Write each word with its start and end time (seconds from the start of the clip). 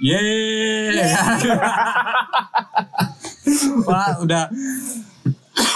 Yeay. 0.00 0.96
Wah, 3.88 4.16
udah 4.24 4.48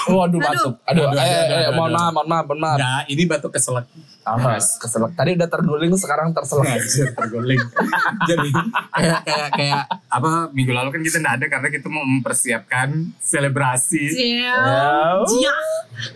Waduh 0.05 0.37
batuk. 0.41 0.75
Aduh, 0.85 1.05
Aduh, 1.09 1.13
aduh, 1.13 1.21
eh, 1.21 1.25
aduh, 1.25 1.57
eh, 1.57 1.65
aduh, 1.69 1.73
mohon 1.77 1.91
aduh. 1.93 2.01
maaf, 2.01 2.13
mohon 2.13 2.29
maaf, 2.29 2.45
mohon 2.49 2.61
maaf. 2.61 2.77
enggak, 2.77 3.03
ini 3.09 3.23
batuk 3.25 3.51
keselak. 3.57 3.87
Ah, 4.25 4.57
keselak. 4.57 5.13
Tadi 5.17 5.31
udah 5.37 5.49
terguling, 5.49 5.93
sekarang 6.01 6.29
terselak. 6.33 6.67
Anjir, 6.77 7.09
terguling. 7.13 7.61
Jadi 8.29 8.49
kayak 8.97 9.21
kayak 9.25 9.49
kayak 9.53 9.83
apa 10.09 10.49
minggu 10.53 10.73
lalu 10.73 10.89
kan 10.93 11.01
kita 11.05 11.17
nggak 11.21 11.35
ada 11.41 11.47
karena 11.49 11.69
kita 11.69 11.87
mau 11.93 12.05
mempersiapkan 12.05 12.89
selebrasi. 13.21 14.05
Jia. 14.13 14.41
Ya. 14.41 14.57
Jia. 15.29 15.57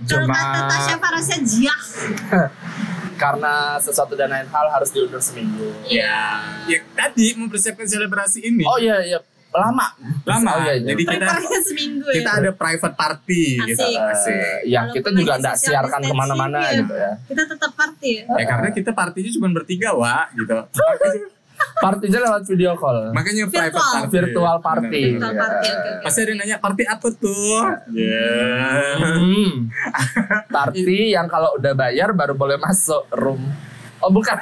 Kalau 0.08 0.26
kata 0.28 0.60
Tasya 0.68 0.96
Farasya 0.96 1.36
Jia. 1.44 1.74
Karena 3.18 3.76
sesuatu 3.82 4.14
dan 4.14 4.30
lain 4.30 4.48
hal 4.48 4.66
harus 4.70 4.88
diundur 4.94 5.18
seminggu. 5.18 5.74
Ya, 5.90 6.38
ya 6.70 6.78
tadi 6.94 7.34
mempersiapkan 7.34 7.84
selebrasi 7.84 8.46
ini. 8.46 8.62
Oh 8.64 8.78
iya, 8.78 9.02
iya. 9.02 9.18
Lama. 9.48 9.96
lama. 10.28 10.50
Oh, 10.54 10.58
iya, 10.68 10.76
iya. 10.76 10.92
Jadi 10.92 11.02
kita 11.08 11.34
seminggu 11.64 12.06
ya. 12.12 12.16
kita 12.20 12.30
ada 12.36 12.50
private 12.52 12.94
party 12.94 13.44
gitu. 13.74 13.80
Asik. 13.80 13.96
Asik. 13.96 14.36
Eh, 14.36 14.58
yang 14.68 14.92
Walaupun 14.92 15.02
kita 15.02 15.08
juga 15.18 15.32
nggak 15.40 15.56
social 15.56 15.72
siarkan 15.72 16.00
ke 16.04 16.14
mana-mana 16.14 16.58
ya. 16.68 16.78
gitu 16.84 16.94
ya. 16.94 17.12
Kita 17.26 17.42
tetap 17.48 17.70
party 17.72 18.10
ya. 18.12 18.24
Ya 18.28 18.44
karena 18.44 18.68
kita 18.70 18.90
partinya 18.92 19.30
cuma 19.32 19.48
bertiga, 19.50 19.88
Wak, 19.96 20.26
gitu. 20.36 20.56
Partinya 21.78 22.18
lewat 22.20 22.42
video 22.44 22.74
call. 22.74 23.14
Makanya 23.14 23.46
Virtual. 23.46 23.70
private 23.70 23.78
party. 23.78 24.10
Virtual 24.10 24.56
party. 24.58 24.88
Virtual 24.90 25.30
party, 25.30 25.62
oke, 25.62 25.78
oke. 25.78 25.92
Pasti 26.02 26.18
ada 26.18 26.28
yang 26.28 26.38
nanya 26.38 26.56
party 26.58 26.82
apa 26.84 27.06
tuh? 27.12 27.62
Ya. 27.92 28.34
Hmm. 28.98 29.50
Party 30.48 30.84
yang 31.10 31.26
kalau 31.26 31.54
udah 31.54 31.72
bayar 31.72 32.10
baru 32.10 32.34
boleh 32.34 32.58
masuk 32.58 33.06
room. 33.12 33.42
Oh 33.98 34.10
bukan. 34.10 34.34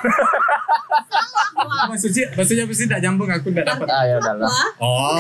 Maksudnya, 1.88 2.28
maksudnya 2.32 2.64
pasti 2.64 2.84
tidak 2.84 3.00
nyambung 3.00 3.28
aku 3.28 3.48
tidak 3.48 3.66
dapat. 3.68 3.88
ah 3.88 4.04
ya 4.04 4.16
Oh, 4.76 5.16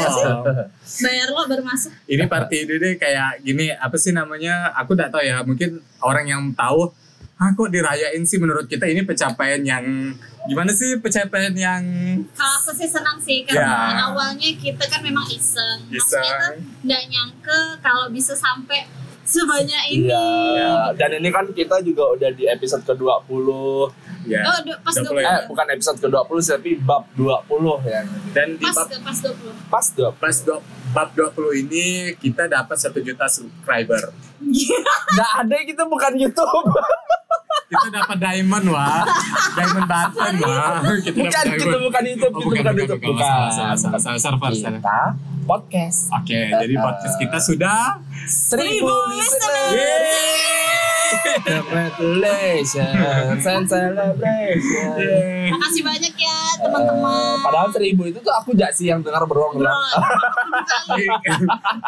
bayar 1.00 1.28
lo 1.30 1.42
baru 1.44 1.62
masuk. 1.64 1.92
ini 2.04 2.24
party 2.24 2.56
ini 2.64 2.74
deh 2.76 2.92
kayak 2.96 3.40
gini 3.40 3.72
apa 3.72 3.96
sih 3.96 4.12
namanya? 4.12 4.72
Aku 4.76 4.92
tidak 4.92 5.12
tahu 5.12 5.24
ya. 5.24 5.40
Mungkin 5.40 5.80
orang 6.00 6.26
yang 6.26 6.42
tahu. 6.52 6.92
Ah, 7.36 7.52
kok 7.52 7.68
dirayain 7.68 8.24
sih 8.24 8.40
menurut 8.40 8.64
kita 8.64 8.88
ini 8.88 9.04
pencapaian 9.04 9.60
yang 9.60 9.84
gimana 10.46 10.72
sih 10.72 10.96
pencapaian 10.96 11.52
yang 11.52 11.84
Kalau 12.32 12.54
aku 12.56 12.72
sih 12.72 12.88
senang 12.88 13.20
sih 13.20 13.44
karena 13.44 13.92
Ya. 13.92 14.08
awalnya 14.08 14.50
kita 14.56 14.80
kan 14.82 15.04
memang 15.04 15.28
iseng. 15.28 15.84
Maksudnya 15.84 16.00
Iseng. 16.24 16.32
tuh 16.40 16.54
nggak 16.82 17.02
nyangke 17.06 17.60
kalau 17.78 18.08
bisa 18.08 18.32
sampai 18.32 18.88
sebanyak 19.20 19.84
ini. 19.90 20.08
Iya. 20.08 20.96
Dan 20.96 21.20
ini 21.20 21.28
kan 21.28 21.44
kita 21.50 21.76
juga 21.82 22.08
udah 22.08 22.30
di 22.30 22.48
episode 22.48 22.86
ke-20. 22.86 23.48
Ya 24.28 24.42
Oh, 24.44 24.58
du- 24.60 24.78
pas 24.78 24.92
20 24.92 25.08
20. 25.08 25.20
ya. 25.20 25.30
Eh, 25.32 25.42
bukan 25.46 25.66
episode 25.70 25.98
ke-20 25.98 26.36
sih, 26.38 26.52
tapi 26.52 26.70
bab 26.78 27.02
20 27.12 27.78
ya. 27.84 28.00
dan 28.30 28.48
di 28.52 28.62
Pas 28.62 28.76
bab, 28.76 28.88
pas 29.00 29.16
20. 29.16 29.52
Pas 29.66 29.86
20. 29.88 30.12
pas 30.16 30.36
do- 30.42 30.64
bab 30.88 31.08
20 31.12 31.62
ini 31.62 31.84
kita 32.14 32.46
dapat 32.46 32.76
satu 32.76 32.98
juta 32.98 33.26
subscriber. 33.26 34.10
Nggak 35.12 35.30
ada 35.38 35.56
kita 35.62 35.82
bukan 35.84 36.12
YouTube. 36.16 36.68
Kita 37.66 37.90
dapat 37.90 38.22
diamond 38.22 38.70
wah, 38.70 39.02
diamond 39.52 39.90
button 39.90 40.34
wah. 40.38 40.78
Kita 41.02 41.18
bukan, 41.18 41.26
dapat 41.26 41.50
kita 41.50 41.66
diamond. 41.66 41.82
bukan 41.82 42.02
YouTube, 42.06 42.30
Oh, 42.30 42.38
kita 42.38 42.46
bukan, 42.46 42.46
bukan, 42.46 42.62
bukan, 42.62 42.78
YouTube. 42.78 43.02
bukan. 43.02 43.26
Salah, 43.26 43.50
salah, 43.50 43.74
salah, 43.74 43.98
salah, 43.98 44.20
server, 44.22 44.50
salah. 44.54 44.78
Kita 44.78 44.98
podcast. 45.42 45.98
Oke, 46.14 46.40
jadi 46.46 46.74
podcast 46.78 47.16
kita 47.18 47.38
sudah 47.42 47.78
Seribu 48.22 48.86
listener. 49.10 49.74
Yeay. 49.74 50.55
Congratulations 51.46 52.74
and 53.42 53.64
celebration. 53.64 54.94
Makasih 55.48 55.82
banyak 55.82 56.14
ya 56.16 56.38
teman-teman. 56.58 57.36
Eh, 57.36 57.42
Padahal 57.42 57.68
seribu 57.70 58.02
itu 58.04 58.18
tuh 58.18 58.30
aku 58.30 58.50
jak 58.52 58.72
sih 58.72 58.86
yang 58.86 59.00
dengar 59.00 59.22
berulang 59.24 59.54
Bro, 59.54 59.62
ulang 59.62 59.78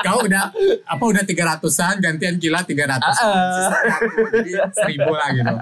Kau 0.01 0.23
udah 0.23 0.45
apa 0.85 1.05
udah 1.05 1.23
tiga 1.23 1.45
ratusan 1.49 1.99
gantian 1.99 2.39
kila 2.39 2.63
tiga 2.63 2.87
ratus 2.87 3.17
Ah, 3.19 3.27
ah. 3.27 3.71
jadi 4.31 4.51
seribu 4.71 5.11
lah 5.11 5.29
gitu. 5.33 5.55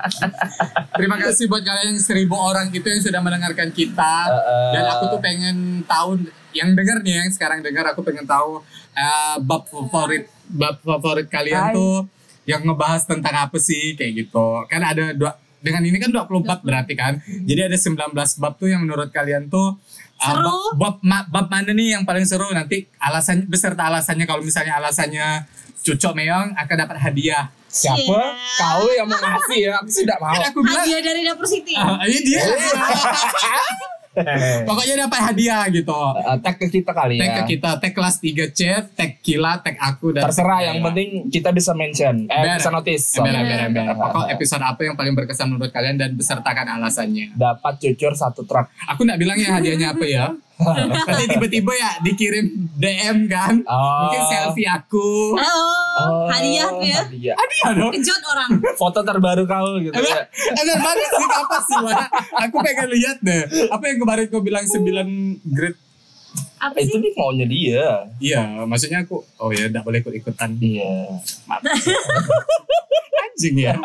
Terima 0.92 1.16
kasih 1.16 1.44
buat 1.46 1.62
kalian 1.62 1.94
yang 1.94 2.00
seribu 2.00 2.34
orang 2.34 2.68
itu 2.70 2.84
yang 2.84 3.00
sudah 3.00 3.20
mendengarkan 3.20 3.70
kita 3.70 4.14
Ah, 4.26 4.36
ah. 4.36 4.70
dan 4.72 4.84
aku 4.88 5.04
tuh 5.08 5.20
pengen 5.20 5.56
tahu 5.84 6.20
yang 6.52 6.72
dengar 6.72 7.00
nih 7.00 7.20
yang 7.20 7.30
sekarang 7.30 7.60
dengar 7.60 7.84
aku 7.86 8.00
pengen 8.00 8.24
tahu 8.24 8.60
eh, 8.92 9.36
bab 9.40 9.64
favorit 9.64 10.24
bab 10.46 10.76
favorit 10.78 11.26
kalian 11.26 11.72
Hai. 11.72 11.74
tuh 11.74 12.08
yang 12.46 12.62
ngebahas 12.62 13.02
tentang 13.04 13.34
apa 13.34 13.58
sih 13.58 13.98
kayak 13.98 14.26
gitu 14.26 14.64
kan 14.70 14.80
ada 14.80 15.12
dua 15.12 15.34
dengan 15.58 15.82
ini 15.82 15.98
kan 15.98 16.14
20 16.14 16.46
bab 16.46 16.62
berarti 16.62 16.94
kan 16.94 17.18
jadi 17.42 17.66
ada 17.66 17.74
19 17.74 18.14
bab 18.14 18.54
tuh 18.54 18.70
yang 18.70 18.86
menurut 18.86 19.10
kalian 19.10 19.50
tuh 19.50 19.74
uh, 19.74 20.22
Seru. 20.22 20.78
bab, 20.78 20.78
bab, 20.78 20.96
ma- 21.02 21.26
bab 21.26 21.46
mana 21.50 21.74
nih 21.74 21.98
yang 21.98 22.06
paling 22.06 22.22
seru 22.22 22.46
nanti 22.54 22.86
alasan 23.02 23.50
beserta 23.50 23.90
alasannya 23.90 24.24
kalau 24.24 24.46
misalnya 24.46 24.78
alasannya 24.78 25.42
Cucok 25.82 26.14
Meong 26.14 26.54
akan 26.54 26.76
dapat 26.86 26.98
hadiah 27.02 27.50
Siapa? 27.66 28.00
Siap. 28.00 28.56
Kau 28.56 28.88
yang 28.88 29.04
mau 29.04 29.20
ngasih 29.20 29.68
ya? 29.68 29.72
Aku 29.84 29.90
sih 29.92 30.08
tidak 30.08 30.16
mau. 30.16 30.32
kan 30.32 30.48
aku 30.48 30.64
bilang 30.64 30.80
Hadiah 30.80 31.02
dari 31.04 31.20
dapur 31.28 31.44
Siti. 31.44 31.76
ah, 31.76 32.00
ini 32.08 32.18
dia 32.24 32.40
pokoknya 34.62 34.94
dapat 35.02 35.20
hadiah 35.22 35.64
gitu 35.68 35.92
Eh, 36.16 36.36
tag 36.40 36.56
ke 36.56 36.66
kita 36.68 36.90
kali 36.90 37.16
tag 37.16 37.28
ya. 37.28 37.36
ke 37.38 37.42
kita 37.52 37.70
tag 37.76 37.92
kelas 37.92 38.16
3 38.18 38.48
C 38.48 38.60
tag 38.90 39.10
Kila 39.20 39.58
tag 39.58 39.76
aku 39.76 40.10
dan 40.10 40.24
Terserah 40.24 40.58
tag 40.58 40.66
yang 40.66 40.78
penting 40.82 41.08
kita 41.28 41.50
bisa 41.50 41.72
mention, 41.72 42.24
eh 42.26 42.56
bisa 42.56 42.70
notice. 42.70 43.16
Ember, 43.16 43.30
Sorry. 43.30 43.42
ember, 43.42 43.58
ember. 43.82 43.84
Pokok 43.92 44.24
episode 44.28 44.62
apa 44.62 44.80
yang 44.82 44.94
paling 44.94 45.14
berkesan 45.14 45.46
menurut 45.46 45.68
kalian 45.68 45.96
dan 45.96 46.10
besertakan 46.12 46.66
alasannya. 46.72 47.34
Dapat 47.34 47.74
cucur 47.78 48.12
satu 48.12 48.42
truk. 48.42 48.66
Aku 48.86 49.02
nggak 49.02 49.18
bilang 49.18 49.36
ya 49.36 49.56
hadiahnya 49.56 49.92
apa 49.92 50.04
ya. 50.04 50.26
Nanti 50.56 51.24
tiba-tiba 51.36 51.72
ya 51.76 51.90
dikirim 52.00 52.46
DM 52.80 53.28
kan. 53.28 53.60
Oh. 53.68 54.08
Mungkin 54.08 54.22
selfie 54.24 54.68
aku. 54.68 55.36
Oh, 55.36 56.28
hadiah 56.32 56.68
tuh 56.72 56.84
ya. 56.84 57.00
Hadiah. 57.04 57.36
Hadiah 57.36 57.70
dong. 57.76 57.92
Kejut 57.92 58.22
orang. 58.24 58.50
Foto 58.80 59.00
terbaru 59.04 59.44
kau 59.44 59.76
gitu 59.80 59.92
Emang, 59.92 60.16
ya. 60.16 60.24
emang 60.64 60.80
mana 60.80 61.06
sih 61.12 61.26
apa 61.28 61.58
sih? 61.60 61.76
Aku 62.48 62.56
pengen 62.64 62.88
lihat 62.88 63.18
deh. 63.20 63.42
Apa 63.68 63.84
yang 63.88 63.98
kemarin 64.00 64.24
kau 64.32 64.40
bilang 64.40 64.64
9 64.64 65.44
grade? 65.52 65.85
Apa 66.56 66.76
Eh, 66.76 66.84
Itu 66.84 66.96
sih? 66.96 67.02
nih 67.02 67.12
maunya 67.14 67.46
dia. 67.46 67.86
Iya, 68.16 68.40
maksudnya 68.62 68.98
aku. 69.00 69.20
Oh 69.36 69.50
ya, 69.50 69.66
nggak 69.66 69.82
boleh 69.82 69.98
ikut-ikutan. 70.00 70.56
Iya. 70.56 71.20
Anjing 73.26 73.56
ya. 73.60 73.76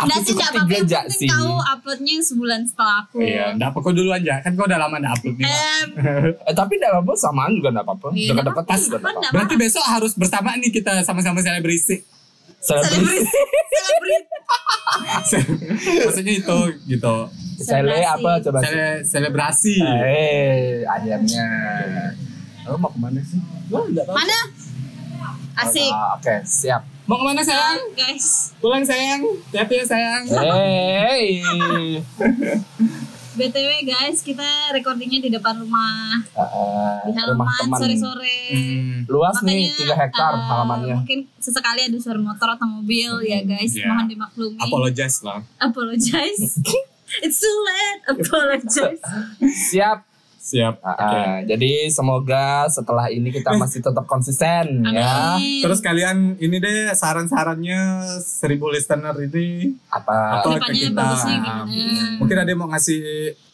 Nggak 0.00 0.20
sih, 0.22 0.32
suka 0.32 0.44
nggak 0.46 0.64
apa-apa. 0.64 0.72
Yang 0.72 0.88
penting 1.12 1.28
tahu 1.28 1.52
uploadnya 1.58 2.14
sebulan 2.22 2.60
setelah 2.64 2.94
aku. 3.02 3.16
Iya, 3.20 3.44
nggak 3.52 3.68
apa 3.68 3.78
kau 3.78 3.92
duluan 3.92 4.16
aja. 4.18 4.40
Kan 4.40 4.56
kau 4.56 4.64
udah 4.64 4.78
lama 4.78 4.96
nggak 4.96 5.12
upload 5.14 5.36
nih. 5.36 5.44
Em, 5.44 5.88
Eh, 6.40 6.54
tapi 6.54 6.72
tidak 6.74 6.90
apa-apa, 6.94 7.12
samaan 7.14 7.52
juga 7.52 7.68
tidak 7.68 7.84
apa-apa. 7.84 8.08
Iya, 8.10 8.30
Dekat-dekat 8.32 8.56
pas 8.56 8.64
apa-apa, 8.66 8.80
juga 8.82 8.96
tidak 8.96 9.10
apa-apa. 9.12 9.30
Berarti 9.30 9.54
besok 9.56 9.84
harus 9.84 10.12
bersamaan 10.14 10.58
nih 10.58 10.72
kita 10.72 10.92
sama-sama 11.02 11.38
selebrasi. 11.38 11.96
Selebriti. 12.58 13.20
Selebriti. 13.68 14.34
Maksudnya 16.06 16.34
itu 16.34 16.58
gitu. 16.88 17.14
Sele 17.56 17.96
apa 18.00 18.30
coba? 18.40 18.58
Sele- 18.60 19.00
selebrasi. 19.02 19.76
Eh, 19.80 20.84
akhirnya. 20.84 21.46
Lo 22.64 22.76
mau 22.76 22.88
ke 22.88 22.98
mana 22.98 23.20
sih? 23.20 23.40
Gua 23.66 23.82
nggak 23.82 24.04
tahu. 24.04 24.12
Mana? 24.12 24.36
Asik. 25.56 25.88
Ah, 25.88 26.14
Oke, 26.14 26.34
siap. 26.44 26.82
Mau 27.06 27.16
ke 27.16 27.24
mana 27.24 27.40
sayang? 27.40 27.78
Guys, 27.94 28.52
Pulang 28.58 28.82
sayang. 28.82 29.22
Hati 29.48 29.74
ya 29.74 29.84
sayang. 29.84 30.22
Hey. 30.28 31.24
BTW 33.36 33.70
guys, 33.84 34.20
kita 34.20 34.44
recordingnya 34.72 35.20
di 35.20 35.28
depan 35.28 35.56
rumah. 35.56 36.16
Ah, 36.32 37.04
Di 37.04 37.12
rumah 37.12 37.44
halaman 37.44 37.68
teman. 37.68 37.78
sore-sore. 37.78 38.38
Hmm. 38.48 38.96
Luas 39.06 39.36
nih, 39.44 39.68
3 39.76 39.92
hektar 39.92 40.32
eh, 40.32 40.40
halamannya. 40.42 40.94
Mungkin 40.96 41.18
sesekali 41.36 41.84
ada 41.84 41.96
suara 42.00 42.16
motor 42.16 42.48
atau 42.50 42.66
mobil 42.66 43.12
ya 43.22 43.44
guys. 43.44 43.76
Ya. 43.76 43.92
Mohon 43.92 44.06
dimaklumi. 44.08 44.58
Apologize 44.58 45.20
lah. 45.20 45.44
Apologize. 45.56 46.56
It's 47.20 47.38
too 47.38 47.56
late. 47.62 48.00
Apologize. 48.12 49.02
Siap. 49.70 49.98
Siap. 50.36 50.78
Ah, 50.78 50.94
Oke. 50.94 51.18
ah, 51.18 51.38
Jadi 51.42 51.90
semoga 51.90 52.70
setelah 52.70 53.10
ini 53.10 53.34
kita 53.34 53.58
masih 53.58 53.82
tetap 53.82 54.06
konsisten 54.06 54.86
ya. 54.86 55.34
Amin. 55.34 55.58
Terus 55.58 55.82
kalian 55.82 56.38
ini 56.38 56.56
deh 56.56 56.94
saran-sarannya 56.94 58.06
seribu 58.22 58.70
listener 58.70 59.10
ini 59.18 59.74
Apa? 59.90 60.38
Apa? 60.38 60.46
Ke 60.46 60.48
depannya 60.54 60.70
ke 60.70 60.86
kita. 60.86 60.94
bagusnya 60.94 61.38
mungkin 62.16 62.36
ada 62.38 62.46
yang 62.46 62.60
mau 62.62 62.70
ngasih 62.70 63.02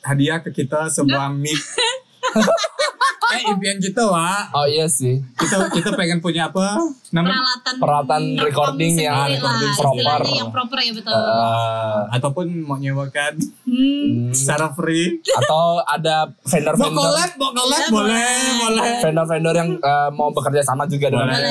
hadiah 0.04 0.38
ke 0.40 0.52
kita 0.52 0.92
sebuah 0.92 1.32
mic. 1.32 1.56
eh 3.34 3.42
impian 3.46 3.76
kita 3.76 4.02
wah 4.02 4.44
Oh 4.52 4.64
iya 4.64 4.84
sih. 4.86 5.20
kita 5.34 5.68
kita 5.70 5.90
pengen 5.92 6.18
punya 6.18 6.46
apa 6.46 6.76
namanya 7.10 7.38
peralatan 7.38 7.74
Peralatan 7.76 8.22
recording 8.38 8.92
yang 8.96 9.26
recording 9.26 9.68
istilahnya 9.68 10.04
proper. 10.04 10.20
yang 10.32 10.50
proper 10.50 10.78
ya 10.78 10.92
betul. 10.92 11.12
Eh, 11.12 11.98
ataupun 12.12 12.44
mau 12.60 12.76
nyewakan 12.76 13.34
Hmm. 13.64 14.28
secara 14.30 14.68
free 14.70 15.16
atau 15.24 15.62
ada 15.82 16.28
mau 16.28 16.44
vendor-vendor 16.44 16.92
collab 16.94 17.30
mau 17.36 17.50
collab 17.52 17.78
Ya, 17.78 17.88
boleh 17.88 18.36
boleh 18.60 18.90
vendor-vendor 19.00 19.54
yang 19.54 19.70
eh, 19.74 20.10
mau 20.10 20.28
bekerja 20.28 20.60
sama 20.62 20.84
juga 20.84 21.08
dengan 21.08 21.26
kita. 21.26 21.40
boleh, 21.40 21.48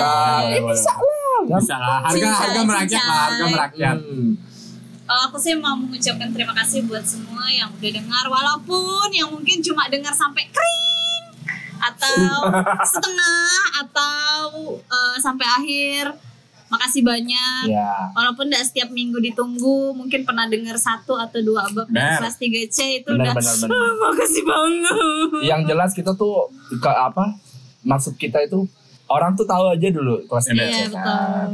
Eh, 0.47 0.61
boleh. 0.61 0.71
bisa 0.71 0.91
lah. 0.91 1.41
bisa 1.51 1.75
lah 1.75 1.97
harga 2.03 2.13
Cincai, 2.15 2.37
harga 2.39 2.61
merakyat 2.63 3.01
lah 3.01 3.17
harga 3.23 3.45
merakyat 3.47 3.97
Hmm. 4.01 4.31
Kalau 5.03 5.27
aku 5.27 5.37
sih 5.37 5.51
mau 5.53 5.75
mengucapkan 5.75 6.29
terima 6.29 6.53
kasih 6.53 6.85
buat 6.85 7.03
semua 7.03 7.43
yang 7.49 7.67
udah 7.69 7.91
dengar 7.91 8.25
walaupun 8.27 9.11
yang 9.11 9.27
mungkin 9.27 9.59
cuma 9.59 9.83
dengar 9.85 10.13
sampai 10.13 10.45
kring 10.45 10.79
atau 11.83 12.13
setengah 12.83 13.53
atau 13.79 14.37
eh, 14.77 15.15
sampai 15.17 15.47
akhir. 15.47 16.05
Makasih 16.67 17.03
banyak. 17.03 17.67
Ya. 17.67 18.07
Walaupun 18.11 18.47
tidak 18.47 18.63
setiap 18.63 18.89
minggu 18.89 19.19
ditunggu, 19.19 19.91
mungkin 19.91 20.23
pernah 20.23 20.47
dengar 20.47 20.79
satu 20.79 21.19
atau 21.19 21.41
dua 21.41 21.67
bab 21.67 21.83
dari 21.85 21.99
Benar. 21.99 22.23
kelas 22.23 22.35
3C 22.37 22.77
itu 22.97 23.11
Benar, 23.11 23.27
udah 23.27 23.33
benar, 23.35 23.55
benar. 23.59 23.75
"Ah, 23.75 23.93
makasih 24.07 24.43
banget. 24.45 24.95
Yang 25.43 25.61
jelas 25.67 25.91
kita 25.91 26.11
tuh 26.13 26.47
ke 26.71 26.87
apa? 26.87 27.35
Maksud 27.83 28.15
kita 28.15 28.39
itu 28.39 28.63
orang 29.05 29.35
tuh 29.35 29.43
tahu 29.43 29.67
aja 29.67 29.87
dulu 29.89 30.23
kelas 30.23 30.47
Iya, 30.47 30.53
tiga, 30.53 30.65
betul. 30.87 30.95
kan. 30.95 31.49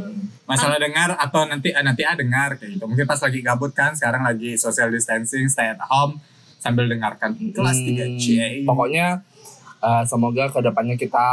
masalah 0.45 0.77
dengar 0.77 1.09
atau 1.12 1.44
nanti 1.44 1.69
eh, 1.69 1.81
nanti 1.81 2.01
ah 2.01 2.13
dengar 2.13 2.56
kayak 2.56 2.77
gitu 2.77 2.85
mungkin 2.85 3.03
pas 3.03 3.18
lagi 3.18 3.41
gabut 3.41 3.74
kan 3.74 3.91
sekarang 3.91 4.21
lagi 4.21 4.56
social 4.56 4.88
distancing 4.88 5.44
stay 5.47 5.68
at 5.68 5.81
home 5.81 6.21
sambil 6.57 6.85
dengarkan 6.85 7.35
kelas 7.50 7.75
3 7.75 8.15
C 8.15 8.25
Hmm, 8.31 8.63
Pokoknya 8.63 9.25
eh, 9.88 10.04
semoga 10.04 10.44
ke 10.48 10.60
depannya 10.60 10.95
kita 10.95 11.28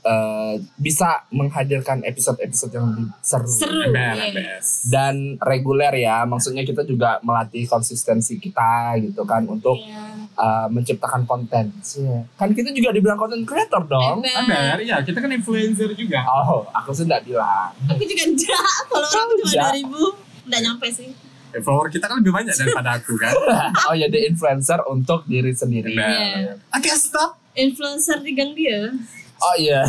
eh, 0.00 0.54
bisa 0.76 1.28
menghadirkan 1.28 2.00
episode-episode 2.00 2.72
yang 2.72 2.88
lebih 2.88 3.12
seru. 3.20 3.44
Seru. 3.44 3.84
Iya. 3.84 4.32
best. 4.32 4.88
dan 4.88 5.14
reguler 5.38 5.92
ya 5.94 6.24
maksudnya 6.24 6.64
kita 6.64 6.82
juga 6.82 7.20
melatih 7.20 7.64
konsistensi 7.66 8.36
kita 8.36 8.96
gitu 8.98 9.22
kan 9.22 9.44
untuk 9.44 9.76
Iya. 9.76 10.04
uh, 10.36 10.66
menciptakan 10.68 11.24
konten 11.24 11.68
Cie. 11.80 12.24
kan 12.32 12.48
kita 12.50 12.70
juga 12.70 12.90
dibilang 12.90 13.18
konten 13.18 13.44
creator 13.44 13.84
dong. 13.84 14.24
Ember, 14.24 14.80
ya 14.80 15.02
kita 15.02 15.18
kan 15.18 15.28
influencer 15.28 15.92
juga 15.92 16.24
oh 16.24 16.64
aku 16.70 16.90
sih 16.90 17.04
nggak 17.04 17.26
bilang 17.26 17.68
Aku 17.86 18.00
juga 18.00 18.24
enggak, 18.24 18.64
kalau 18.86 19.04
orang 19.04 19.28
cuma 19.34 19.48
Enggak. 19.50 19.72
2000 19.84 20.46
Enggak 20.46 20.60
nyampe 20.62 20.86
sih. 20.88 21.08
Eh, 21.50 21.60
follower 21.60 21.90
kita 21.90 22.06
kan 22.06 22.16
lebih 22.16 22.30
banyak 22.30 22.54
daripada 22.54 22.94
aku 22.94 23.18
kan 23.18 23.34
oh 23.90 23.94
ya 23.94 24.06
the 24.06 24.22
influencer 24.22 24.78
untuk 24.86 25.26
diri 25.26 25.50
sendiri. 25.52 25.92
Iya. 25.92 26.56
oke 26.70 26.90
stop 26.94 27.39
Influencer 27.54 28.22
di 28.22 28.32
gang 28.34 28.52
dia. 28.54 28.94
oh 29.40 29.54
iya. 29.58 29.82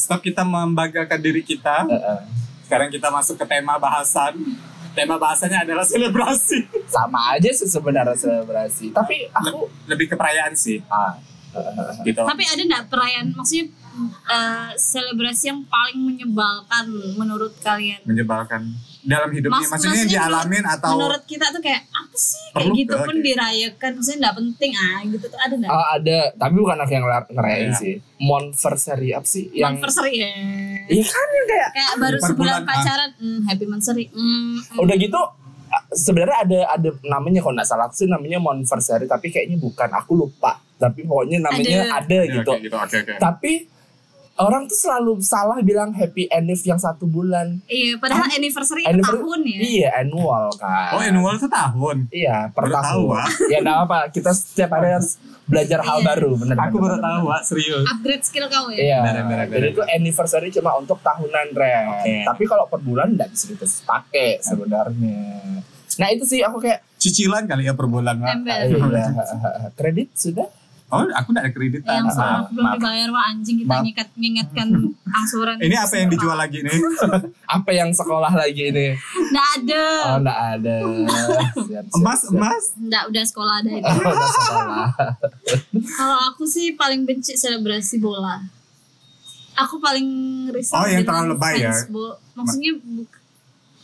Stop 0.00 0.24
kita 0.24 0.42
membanggakan 0.42 1.20
diri 1.20 1.44
kita. 1.44 1.86
Sekarang 2.66 2.88
kita 2.88 3.12
masuk 3.12 3.36
ke 3.38 3.46
tema 3.46 3.76
bahasan. 3.76 4.38
Tema 4.92 5.16
bahasanya 5.16 5.64
adalah 5.64 5.84
selebrasi. 5.88 6.68
Sama 6.88 7.32
aja 7.32 7.48
sih 7.48 7.68
sebenarnya 7.68 8.16
selebrasi. 8.16 8.92
Tapi 8.92 9.28
aku 9.32 9.68
lebih 9.88 10.12
ke 10.12 10.16
perayaan 10.16 10.52
sih. 10.52 10.84
Ah, 10.88 11.16
gitu. 12.04 12.20
Tapi 12.20 12.44
ada 12.44 12.60
enggak 12.60 12.84
perayaan 12.92 13.32
maksudnya 13.32 13.72
eh, 14.28 14.70
selebrasi 14.76 15.52
yang 15.52 15.60
paling 15.68 16.00
menyebalkan 16.00 16.88
menurut 17.16 17.56
kalian? 17.60 18.00
menyebalkan 18.08 18.72
dalam 19.02 19.28
hidupnya 19.28 19.58
Mas- 19.58 19.70
maksudnya 19.72 19.92
yang 19.92 20.06
maksudnya 20.06 20.22
dialamin 20.22 20.64
atau 20.64 20.90
Menurut 20.94 21.22
kita 21.24 21.46
tuh 21.48 21.58
kayak 21.58 21.82
apa 21.86 22.14
sih 22.14 22.38
kayak 22.44 22.54
Perlu 22.56 22.74
gitu 22.76 22.92
ke- 22.92 23.02
pun 23.02 23.16
dirayakan 23.18 23.90
maksudnya 23.92 24.18
enggak 24.20 24.36
penting 24.36 24.72
ah 24.72 24.98
gitu 25.04 25.24
tuh 25.24 25.38
ada 25.38 25.54
enggak? 25.54 25.70
oh, 25.70 25.86
ada 25.92 26.18
tapi 26.32 26.54
bukan 26.56 26.76
aku 26.78 26.92
yang 26.92 27.04
ngerayain 27.28 27.64
Iya. 27.64 27.76
sih 27.76 27.94
monversary 28.16 29.08
apa 29.10 29.26
sih 29.26 29.44
yang 29.52 29.74
Anniversary 29.74 30.14
ya. 30.16 30.30
iya 30.88 31.04
kan 31.04 31.28
kayak 31.44 31.68
Kayak 31.72 31.92
baru 31.96 32.16
sebulan 32.20 32.36
bulan, 32.36 32.58
ah. 32.58 32.66
pacaran, 32.68 33.10
hmm, 33.16 33.40
happy 33.44 33.64
monthsary. 33.64 34.04
Hmm, 34.08 34.30
hmm. 34.56 34.78
udah 34.78 34.96
gitu 34.96 35.20
ah, 35.68 35.82
sebenarnya 35.90 36.36
ada 36.40 36.58
ada 36.70 36.88
namanya 37.02 37.40
kalau 37.40 37.54
nggak 37.54 37.66
salah 37.66 37.88
sih 37.90 38.06
namanya 38.06 38.38
monversary 38.38 39.04
tapi 39.04 39.28
kayaknya 39.28 39.56
bukan 39.56 39.90
aku 39.90 40.12
lupa 40.16 40.62
tapi 40.76 41.02
pokoknya 41.02 41.38
namanya 41.40 41.78
Ada. 41.92 41.98
ada, 42.00 42.18
Ya, 42.20 42.32
gitu 42.36 42.52
gitu 42.60 42.76
oke 42.76 42.96
oke 42.96 43.14
tapi 43.16 43.52
orang 44.44 44.62
tuh 44.64 44.74
selalu 44.74 45.12
salah 45.18 45.58
bilang 45.60 45.90
happy 45.90 46.26
anniv 46.28 46.60
yang 46.60 46.76
satu 46.76 47.04
bulan 47.04 47.58
Iya, 47.64 47.96
padahal 47.96 48.28
anniversary 48.30 48.80
itu 48.80 48.90
Anniversary- 48.90 49.22
tahun 49.22 49.40
ya. 49.44 49.58
iya 49.60 49.88
annual 49.96 50.44
kan 50.54 50.90
oh 50.90 51.00
annual 51.00 51.34
tuh 51.36 51.48
tahun 51.48 51.96
iya 52.08 52.48
per 52.48 52.64
Baru 52.64 52.74
tahu, 52.74 52.82
tahun 52.82 53.04
Wak. 53.08 53.26
ya 53.52 53.58
nggak 53.60 53.78
apa 53.82 53.98
kita 54.08 54.30
setiap 54.30 54.70
hari 54.72 54.88
harus 54.92 55.10
belajar 55.42 55.78
hal 55.80 55.98
Iya. 55.98 56.06
baru 56.06 56.30
bener 56.34 56.56
aku 56.56 56.76
bener, 56.76 56.80
baru 56.80 56.94
bener. 56.94 57.04
tahu 57.04 57.22
Wak, 57.24 57.42
serius 57.42 57.84
Upgrade 57.84 58.24
skill 58.24 58.46
kau 58.46 58.66
ya. 58.68 58.78
Iya, 58.78 58.98
Bener, 59.02 59.22
bener, 59.24 59.46
jadi 59.46 59.58
bener. 59.60 59.72
itu 59.72 59.82
anniversary 59.84 60.48
cuma 60.50 60.70
untuk 60.74 60.98
tahunan 60.98 61.46
Ren. 61.52 61.84
Oke. 61.92 62.14
Tapi 62.24 62.42
kalau 62.44 62.64
per 62.66 62.80
bulan 62.80 63.12
nggak 63.12 63.28
bisa 63.28 63.50
dipakai 63.50 64.38
sebenarnya. 64.38 65.20
Nah 65.92 66.08
itu 66.08 66.24
sih 66.24 66.40
aku 66.40 66.56
kayak 66.58 66.80
cicilan 66.96 67.44
kali 67.44 67.64
ya 67.64 67.74
per 67.74 67.84
bulan 67.84 68.16
iya, 68.16 69.06
kredit 69.76 70.14
sudah. 70.14 70.48
Oh 70.92 71.08
aku 71.08 71.28
nggak 71.28 71.42
ada 71.42 71.52
kreditan 71.52 71.88
Yang 71.98 72.08
selama 72.12 72.38
belum 72.46 72.62
maaf. 72.62 72.74
dibayar 72.76 73.08
wah 73.10 73.24
anjing 73.26 73.56
kita 73.58 73.70
Maaf. 73.70 73.82
nyikat 73.82 74.08
mengingatkan 74.12 74.68
angsuran. 75.16 75.56
ini 75.58 75.72
apa 75.74 75.94
yang 75.94 76.08
dijual 76.08 76.36
lagi 76.36 76.58
nih 76.60 76.76
Apa 77.56 77.70
yang 77.70 77.90
sekolah 77.90 78.28
lagi 78.30 78.62
ini? 78.66 78.96
Nggak 79.28 79.48
ada. 79.54 79.84
Oh 80.06 80.18
nggak 80.18 80.40
ada. 80.54 80.76
Siap, 80.80 81.54
siap, 81.62 81.84
emas 81.94 82.20
siap. 82.22 82.32
emas 82.34 82.64
Nggak 82.74 83.02
udah 83.06 83.24
sekolah 83.26 83.54
ada 83.58 83.70
itu. 83.70 83.84
Oh, 83.92 84.08
udah 84.10 84.30
sekolah. 84.30 84.86
Kalau 85.92 86.18
aku 86.26 86.44
sih 86.44 86.72
paling 86.72 87.02
benci 87.02 87.32
selebrasi 87.34 87.96
bola. 87.98 88.40
Aku 89.54 89.76
paling 89.78 90.08
risau 90.48 90.80
Oh, 90.80 90.86
yang 90.86 91.02
terlalu 91.02 91.36
lebay 91.36 91.60
ya? 91.60 91.76
Maksudnya 92.32 92.72
buk- 92.78 93.20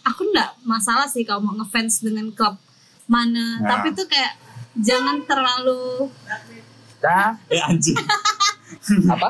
aku 0.03 0.23
nggak 0.27 0.51
masalah 0.63 1.05
sih 1.05 1.21
kalau 1.23 1.41
mau 1.43 1.55
ngefans 1.55 2.01
dengan 2.01 2.29
klub 2.31 2.57
mana, 3.05 3.57
Nah. 3.59 3.69
tapi 3.71 3.93
tuh 3.93 4.05
kayak 4.05 4.33
jangan 4.75 5.21
terlalu 5.23 6.09
Dah, 6.99 7.31
eh 7.47 7.61
anjing 7.61 7.95
apa? 9.15 9.29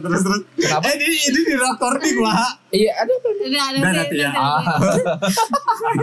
terus 0.00 0.20
terus 0.22 0.40
Kenapa? 0.56 0.84
eh 0.88 0.94
ini 0.96 1.06
ini 1.30 1.40
di 1.44 1.54
recording 1.54 2.16
Wak. 2.18 2.52
Iya 2.70 2.90
ada 2.96 3.12
apa? 3.12 3.28
Ada 3.28 3.44
Udah 3.44 3.66
deh, 3.70 3.92
nanti 3.96 4.16
ya. 4.18 4.30
Ah. 4.32 4.60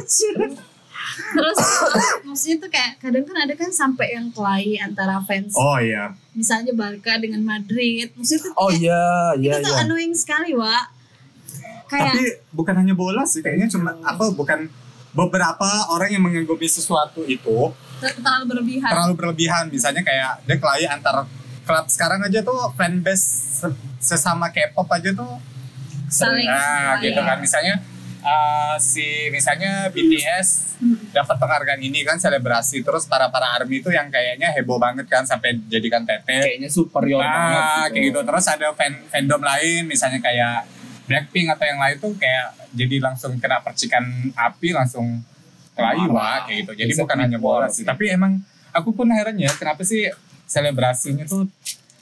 Terus 1.17 1.57
maksudnya 2.23 2.57
tuh 2.61 2.69
kayak 2.69 2.91
kadang 3.01 3.25
kan 3.25 3.37
ada 3.41 3.53
kan 3.57 3.69
sampai 3.71 4.13
yang 4.13 4.29
kelahi 4.29 4.77
antara 4.77 5.17
fans. 5.23 5.55
oh 5.55 5.77
iya 5.77 6.13
Misalnya 6.31 6.73
Barca 6.77 7.17
dengan 7.17 7.41
Madrid. 7.41 8.13
Maksudnya 8.13 8.41
tuh 8.45 8.51
Oh 8.55 8.69
kayak, 8.69 8.81
iya 8.85 9.03
iya 9.39 9.53
itu 9.57 9.65
tuh 9.65 9.73
iya. 9.73 9.83
annoying 9.83 10.13
sekali, 10.13 10.51
Wak. 10.53 10.85
Kayak 11.87 12.13
tapi 12.13 12.23
bukan 12.51 12.75
hanya 12.77 12.93
bola 12.93 13.23
sih 13.23 13.39
kayaknya 13.39 13.71
cuma 13.71 13.95
apa 14.03 14.29
bukan 14.35 14.67
beberapa 15.11 15.67
orang 15.89 16.09
yang 16.09 16.23
mengagumi 16.23 16.65
sesuatu 16.65 17.23
itu 17.23 17.71
ter- 17.97 18.15
terlalu 18.15 18.43
berlebihan. 18.47 18.89
terlalu 18.89 19.13
berlebihan. 19.15 19.63
Misalnya 19.67 20.01
kayak 20.01 20.43
dia 20.43 20.57
kelahi 20.57 20.85
antar 20.85 21.25
klub. 21.63 21.85
Sekarang 21.87 22.21
aja 22.21 22.39
tuh 22.41 22.71
fanbase 22.73 23.25
se- 23.59 23.79
sesama 23.99 24.47
K-pop 24.49 24.87
aja 24.87 25.11
tuh 25.11 25.39
Saling 26.07 26.47
nah 26.47 26.95
gitu 26.97 27.19
kan. 27.19 27.35
Misalnya 27.37 27.83
uh, 28.21 28.79
si 28.79 29.27
misalnya 29.27 29.91
BTS 29.91 30.79
dapat 31.11 31.35
penghargaan 31.35 31.81
ini 31.81 32.07
kan 32.07 32.15
selebrasi. 32.15 32.79
Terus 32.79 33.03
para 33.03 33.27
para 33.27 33.51
army 33.51 33.81
itu 33.81 33.91
yang 33.91 34.07
kayaknya 34.07 34.55
heboh 34.55 34.79
banget 34.79 35.03
kan 35.09 35.27
sampai 35.27 35.59
jadikan 35.67 36.07
tete 36.07 36.31
Kayaknya 36.31 36.69
superior 36.71 37.19
banget. 37.19 37.59
nah 37.59 37.85
kayak 37.89 38.03
gitu. 38.07 38.19
Terus 38.23 38.45
ada 38.47 38.67
fan 38.71 38.93
fandom 39.09 39.41
lain. 39.41 39.83
Misalnya 39.83 40.23
kayak 40.23 40.63
Blackpink 41.07 41.47
atau 41.49 41.65
yang 41.65 41.79
lain 41.79 41.97
tuh 41.97 42.11
kayak 42.13 42.45
jadi 42.71 42.95
langsung 43.01 43.35
kena 43.37 43.59
percikan 43.59 44.03
api 44.33 44.71
langsung 44.71 45.23
Marah. 45.73 46.07
wah 46.07 46.37
kayak 46.43 46.57
gitu. 46.61 46.71
Jadi 46.75 46.91
Bisa 46.91 47.01
bukan 47.01 47.17
hanya 47.19 47.37
bola 47.37 47.67
sih. 47.67 47.81
tapi 47.81 48.09
emang 48.09 48.43
aku 48.71 48.91
pun 48.91 49.07
heran 49.07 49.35
ya 49.35 49.49
kenapa 49.51 49.81
sih 49.81 50.09
selebrasinya 50.43 51.23
tuh 51.23 51.47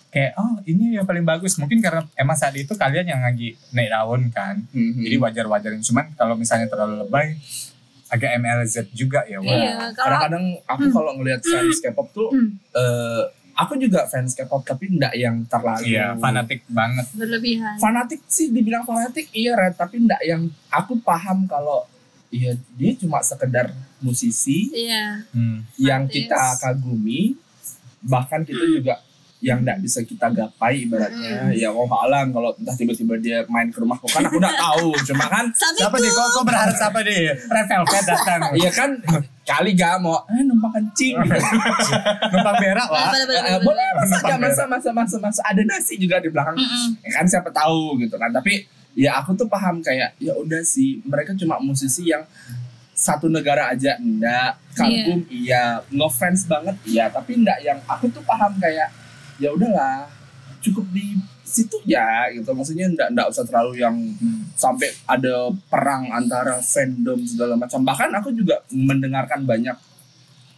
kayak 0.07 0.31
oh 0.35 0.57
ini 0.63 0.95
yang 0.95 1.03
paling 1.03 1.21
bagus. 1.21 1.55
Mungkin 1.55 1.79
karena 1.79 2.07
emang 2.13 2.33
saat 2.33 2.53
itu 2.53 2.71
kalian 2.73 3.05
yang 3.05 3.21
lagi 3.21 3.53
naik 3.69 3.89
daun 3.89 4.21
kan. 4.29 4.63
Mhm. 4.69 5.01
jadi 5.01 5.15
wajar-wajarin. 5.19 5.81
Cuman 5.81 6.09
kalau 6.13 6.33
misalnya 6.33 6.65
terlalu 6.65 7.03
lebay 7.03 7.35
agak 8.07 8.37
MLZ 8.37 8.75
juga 8.91 9.25
ya 9.25 9.37
wah. 9.37 9.49
Iya, 9.49 9.71
kalau 9.91 9.97
Kadang-kadang 9.97 10.45
aku 10.63 10.83
kalau 10.89 11.11
ngelihat 11.15 11.41
fans 11.41 11.77
K-pop 11.79 12.07
tuh 12.11 12.29
Hmm. 12.31 12.49
eh, 12.71 13.23
aku 13.55 13.73
juga 13.77 14.03
fans 14.05 14.31
K-pop 14.31 14.61
tapi 14.61 14.87
enggak 14.89 15.15
yang 15.15 15.41
terlalu 15.45 15.89
iya 15.89 16.11
fanatik 16.13 16.67
banget 16.67 17.07
berlebihan. 17.11 17.75
fanatik 17.77 18.21
sih 18.25 18.51
dibilang 18.51 18.83
fanatik 18.83 19.31
iya 19.31 19.55
Red 19.55 19.75
tapi 19.75 19.97
enggak 19.97 20.19
yang 20.21 20.43
aku 20.69 20.99
paham 20.99 21.43
kalau 21.45 21.87
iya 22.27 22.51
dia 22.73 22.91
cuma 22.95 23.19
sekedar 23.21 23.71
musisi 23.97 24.67
Iya. 24.69 25.23
Hmm. 25.31 25.63
yang 25.77 26.03
Artis. 26.03 26.27
kita 26.27 26.41
kagumi 26.59 27.39
bahkan 28.01 28.43
kita 28.43 28.59
juga 28.69 28.99
yang 29.43 29.59
enggak 29.61 29.83
bisa 29.83 29.99
kita 30.01 30.31
gapai 30.31 30.87
ibaratnya. 30.87 31.51
Ya 31.51 31.67
oh 31.69 31.85
alam 31.91 32.31
kalau 32.31 32.55
entah 32.55 32.71
tiba-tiba 32.71 33.19
dia 33.19 33.43
main 33.51 33.67
ke 33.67 33.77
rumahku 33.83 34.07
kan 34.07 34.23
aku 34.23 34.39
enggak 34.39 34.55
tahu. 34.55 34.89
Cuma 35.11 35.25
kan 35.27 35.45
siapa 35.77 35.97
nih? 35.99 36.09
kok 36.09 36.27
kok 36.31 36.43
berharap 36.47 36.75
siapa 36.75 36.99
nih? 37.03 37.21
Red 37.35 37.65
Velvet 37.67 38.03
datang. 38.07 38.41
Iya 38.59 38.71
kan? 38.71 38.89
Kali 39.45 39.77
gak 39.77 40.01
mau. 40.01 40.23
Eh 40.31 40.41
numpang 40.41 40.71
kencing. 40.73 41.19
Numpang 42.33 42.55
berak 42.57 42.87
wah 42.89 43.11
Boleh, 43.61 43.85
Eh, 43.85 43.91
masa 43.93 44.15
aja 44.23 44.35
masa 44.39 44.63
masa 44.65 44.89
masa 44.95 45.15
masa. 45.21 45.41
Ada 45.45 45.61
nasi 45.67 45.99
juga 45.99 46.17
di 46.17 46.31
belakang. 46.31 46.55
Ya 47.03 47.11
kan 47.21 47.25
siapa 47.27 47.51
tahu 47.51 47.99
gitu 48.01 48.15
kan. 48.17 48.31
Tapi 48.33 48.65
ya 48.95 49.19
aku 49.21 49.35
tuh 49.35 49.45
paham 49.45 49.83
kayak 49.83 50.15
ya 50.17 50.33
udah 50.33 50.63
sih. 50.65 51.03
Mereka 51.05 51.35
cuma 51.37 51.61
musisi 51.61 52.09
yang 52.09 52.23
satu 52.95 53.29
negara 53.29 53.69
aja. 53.69 53.99
Enggak 54.01 54.57
kagum 54.73 55.21
iya. 55.29 55.83
Ngefans 55.93 56.47
banget 56.49 56.75
iya. 56.89 57.05
Tapi 57.13 57.37
enggak 57.37 57.61
yang 57.61 57.77
aku 57.85 58.09
tuh 58.09 58.23
paham 58.25 58.55
kayak 58.57 58.89
ya 59.41 59.49
udahlah 59.51 60.07
cukup 60.63 60.85
di 60.95 61.19
situ 61.45 61.77
ya 61.85 62.27
gitu 62.33 62.51
maksudnya 62.57 62.89
enggak 62.89 63.13
enggak 63.13 63.27
usah 63.29 63.45
terlalu 63.45 63.79
yang 63.79 63.95
sampai 64.57 64.89
ada 65.05 65.53
perang 65.69 66.09
antara 66.09 66.57
fandom 66.59 67.21
segala 67.23 67.53
macam 67.53 67.85
bahkan 67.85 68.09
aku 68.17 68.33
juga 68.33 68.65
mendengarkan 68.73 69.45
banyak 69.45 69.77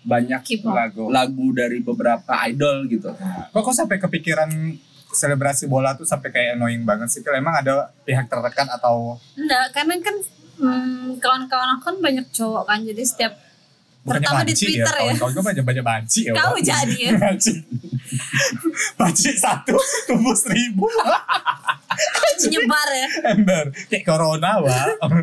banyak 0.07 0.39
K-pop. 0.39 0.71
Lagu. 0.71 1.03
lagu 1.11 1.47
dari 1.51 1.83
beberapa 1.83 2.31
idol 2.47 2.87
gitu. 2.87 3.11
Kok 3.51 3.59
kok 3.59 3.75
sampai 3.75 3.99
kepikiran 3.99 4.47
selebrasi 5.11 5.67
bola 5.67 5.99
tuh 5.99 6.07
sampai 6.07 6.31
kayak 6.31 6.49
annoying 6.55 6.87
banget 6.87 7.11
sih? 7.11 7.19
Kalau 7.19 7.35
emang 7.35 7.59
ada 7.59 7.91
pihak 8.07 8.31
terdekat 8.31 8.71
atau 8.71 9.19
Enggak, 9.35 9.75
karena 9.75 9.99
kan 9.99 10.15
hmm, 10.63 11.19
kawan-kawan 11.19 11.75
aku 11.75 11.91
kan 11.91 11.97
banyak 11.99 12.25
cowok 12.31 12.63
kan, 12.63 12.79
jadi 12.87 13.03
setiap 13.03 13.33
bukannya 14.07 14.23
Pertama 14.23 14.41
di 14.47 14.53
banci 14.55 14.63
Twitter 14.63 14.95
ya. 14.95 15.03
Kawan-kawan 15.03 15.31
gue 15.35 15.43
banyak 15.43 15.65
banyak 15.67 15.83
banci 15.83 16.19
ya. 16.23 16.31
kau 16.31 16.55
Wak. 16.55 16.63
jadi 16.63 16.95
ya. 16.95 17.11
Banci. 17.27 17.53
banci 18.95 19.29
satu 19.35 19.75
tumbuh 20.07 20.31
seribu 20.31 20.87
nyebar 22.51 22.87
ya. 22.95 23.07
ember 23.35 23.65
kayak 23.91 24.03
corona 24.07 24.63
wa. 24.63 24.71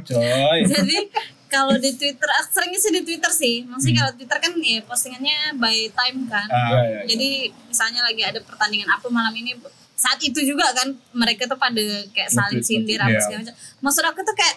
Coy. 0.05 0.69
Jadi 0.69 1.09
kalau 1.49 1.79
di 1.79 1.95
Twitter, 1.95 2.29
seringnya 2.51 2.81
sih 2.83 2.91
di 2.91 3.03
Twitter 3.07 3.33
sih. 3.33 3.55
Maksudnya 3.65 4.05
kalau 4.05 4.13
Twitter 4.19 4.39
kan 4.43 4.53
ya 4.59 4.83
postingannya 4.85 5.39
by 5.57 5.87
time 5.95 6.19
kan. 6.27 6.49
Ah, 6.51 6.67
Iya, 6.67 6.81
iya. 6.83 7.01
Jadi 7.09 7.29
misalnya 7.71 8.01
lagi 8.03 8.23
ada 8.27 8.41
pertandingan 8.43 8.91
apa 8.91 9.07
malam 9.09 9.33
ini 9.33 9.55
saat 9.95 10.19
itu 10.19 10.43
juga 10.43 10.75
kan 10.75 10.91
mereka 11.15 11.47
tuh 11.47 11.55
pada 11.55 11.81
kayak 12.11 12.29
saling 12.29 12.61
sindir 12.61 12.99
apa 12.99 13.15
iya. 13.15 13.23
segala 13.23 13.41
macam. 13.47 13.57
Maksud 13.87 14.05
aku 14.05 14.21
tuh 14.27 14.35
kayak 14.35 14.57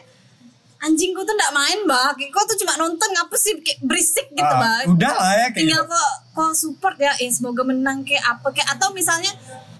anjing 0.77 1.11
kau 1.17 1.25
tuh 1.25 1.33
nggak 1.33 1.53
main 1.53 1.79
bah, 1.89 2.13
Kayak 2.13 2.31
kau 2.31 2.45
tuh 2.45 2.57
cuma 2.61 2.77
nonton 2.77 3.09
ngapa 3.13 3.35
sih? 3.37 3.57
Kayak 3.61 3.79
berisik 3.81 4.27
gitu 4.29 4.45
ah, 4.45 4.61
bah. 4.61 4.81
udah 4.93 5.13
lah 5.17 5.33
ya 5.33 5.47
kayak 5.49 5.57
Tinggal 5.65 5.83
gitu. 5.83 5.93
kok 5.97 6.11
kok 6.37 6.51
support 6.53 6.97
ya, 7.01 7.13
eh 7.17 7.29
semoga 7.33 7.65
menang 7.65 8.05
kayak 8.05 8.21
apa 8.21 8.47
kayak 8.53 8.69
atau 8.77 8.93
misalnya 8.93 9.33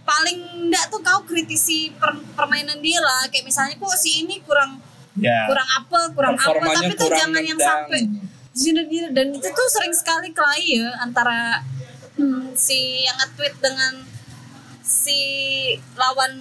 paling 0.08 0.40
enggak 0.66 0.90
tuh 0.90 1.04
kau 1.04 1.22
kritisi 1.28 1.94
per- 1.94 2.26
permainan 2.34 2.82
dia 2.82 2.98
lah. 2.98 3.30
Kayak 3.30 3.46
misalnya 3.46 3.76
kok 3.78 3.94
si 3.94 4.26
ini 4.26 4.42
kurang 4.42 4.82
ya. 5.22 5.50
kurang 5.50 5.70
apa 5.70 6.00
kurang 6.14 6.36
apa 6.38 6.66
tapi 6.82 6.94
tuh 6.94 7.10
jangan 7.10 7.44
yang 7.44 7.60
sampai 7.60 8.02
zina-zina 8.58 9.14
dan 9.14 9.30
itu 9.34 9.48
tuh 9.54 9.68
sering 9.70 9.94
sekali 9.94 10.34
kelahi 10.34 10.82
ya 10.82 10.90
antara 11.06 11.62
hmm, 12.18 12.58
si 12.58 13.06
yang 13.06 13.18
nge-tweet 13.22 13.56
dengan 13.62 13.94
si 14.82 15.20
lawan 15.94 16.34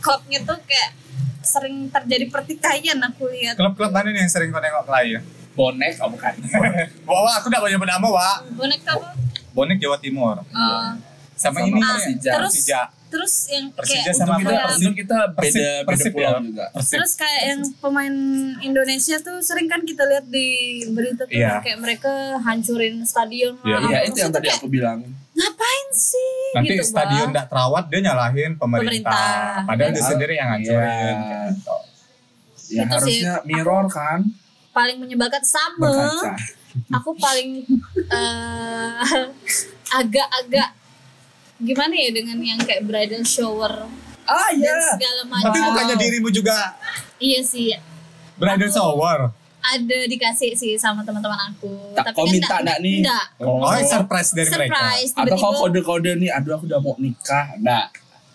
klubnya 0.00 0.40
tuh 0.48 0.56
kayak 0.64 0.96
sering 1.42 1.88
terjadi 1.88 2.26
pertikaian 2.26 2.98
aku 3.02 3.28
lihat 3.28 3.54
klub-klub 3.54 3.88
mana 3.88 4.08
nih 4.08 4.20
yang 4.20 4.28
sering 4.28 4.48
kau 4.48 4.58
nengok 4.58 4.84
klien 4.84 5.22
Bonek, 5.50 5.98
oh 5.98 6.08
bukan. 6.08 6.30
Wah, 7.10 7.34
aku 7.36 7.46
udah 7.46 7.60
banyak 7.60 7.76
nama, 7.76 8.06
Wak. 8.06 8.36
bonek 8.54 8.80
apa 8.86 9.12
Bonek 9.50 9.76
Jawa 9.76 9.98
Timur. 9.98 10.38
Eh, 10.40 10.90
Sama, 11.34 11.58
Sama 11.58 11.66
ini 11.66 11.80
Persija. 11.80 12.32
terus 12.32 12.52
Persija. 12.54 12.80
terus 13.10 13.34
yang 13.50 13.66
Persija 13.70 14.00
kayak 14.04 14.14
sama 14.14 14.34
kita, 14.38 14.54
Persib. 14.62 14.92
kita 14.94 15.18
Persib- 15.32 15.58
beda 15.58 15.72
beda 15.74 15.88
Persib 15.90 16.12
pulau 16.14 16.30
ya. 16.30 16.38
juga. 16.40 16.66
Persib. 16.70 16.94
Terus 16.94 17.12
kayak 17.14 17.42
yang 17.44 17.60
pemain 17.76 18.14
Indonesia 18.62 19.16
tuh 19.18 19.36
sering 19.40 19.66
kan 19.66 19.82
kita 19.82 20.02
lihat 20.06 20.26
di 20.28 20.48
berita 20.86 21.24
tuh 21.24 21.34
Iya. 21.34 21.58
kayak 21.58 21.78
mereka 21.78 22.12
hancurin 22.38 23.02
stadion 23.02 23.58
Iya, 23.58 23.74
lah. 23.74 23.80
Iya, 23.82 23.98
apa. 23.98 24.06
itu 24.06 24.18
yang 24.18 24.30
tadi 24.30 24.46
kayak, 24.46 24.56
aku 24.56 24.68
bilang. 24.68 24.98
Ngapain 25.40 25.86
sih 25.90 26.32
Nanti 26.52 26.74
gitu, 26.74 26.84
stadion 26.84 27.28
tidak 27.30 27.46
terawat 27.46 27.84
dia 27.86 28.00
nyalahin 28.02 28.52
pemerintah. 28.54 29.08
Pemerintah. 29.08 29.64
Padahal 29.64 29.78
dia 29.88 29.96
Padahal- 29.96 30.10
sendiri 30.12 30.34
yang. 30.34 30.50
Iya. 30.54 30.84
gitu. 31.48 31.76
Ya 32.70 32.82
Itu 32.84 32.96
sih, 33.00 33.18
harusnya 33.18 33.34
mirror 33.42 33.84
kan 33.88 34.20
paling 34.70 34.96
menyebalkan 34.96 35.42
sama 35.42 35.90
berkaca. 35.90 36.30
aku 36.92 37.10
paling 37.16 37.66
eh, 38.06 39.24
agak-agak 40.00 40.70
gimana 41.58 41.92
ya 41.92 42.10
dengan 42.10 42.38
yang 42.38 42.60
kayak 42.60 42.84
bridal 42.84 43.20
shower 43.22 43.90
Ah 44.22 44.48
dan 44.48 44.62
iya. 44.62 44.78
segala 44.94 45.22
macam 45.26 45.50
Tapi 45.50 45.58
bukannya 45.60 45.96
dirimu 45.98 46.30
juga 46.30 46.78
iya 47.18 47.42
sih 47.42 47.74
bridal 48.36 48.62
Aku- 48.62 48.72
shower. 48.72 49.34
Ada 49.62 49.98
dikasih 50.04 50.52
sih 50.52 50.72
sama 50.74 51.00
teman-teman 51.00 51.36
aku 51.48 51.92
Tak 51.92 52.10
kau 52.10 52.24
minta 52.24 52.46
enggak- 52.48 52.60
nggak 52.62 52.78
nih? 52.80 52.96
enggak 53.00 53.24
Oh, 53.38 53.60
Oh. 53.60 53.76
surprise 53.82 54.30
dari 54.30 54.48
mereka. 54.48 54.74
surprise 54.74 55.10
Atau 55.14 55.36
kau 55.36 55.52
kode-kode 55.58 56.12
nih, 56.16 56.30
aduh 56.30 56.52
aku 56.54 56.64
udah 56.64 56.78
mau 56.78 56.94
nikah. 56.96 57.54
Nah, 57.58 57.86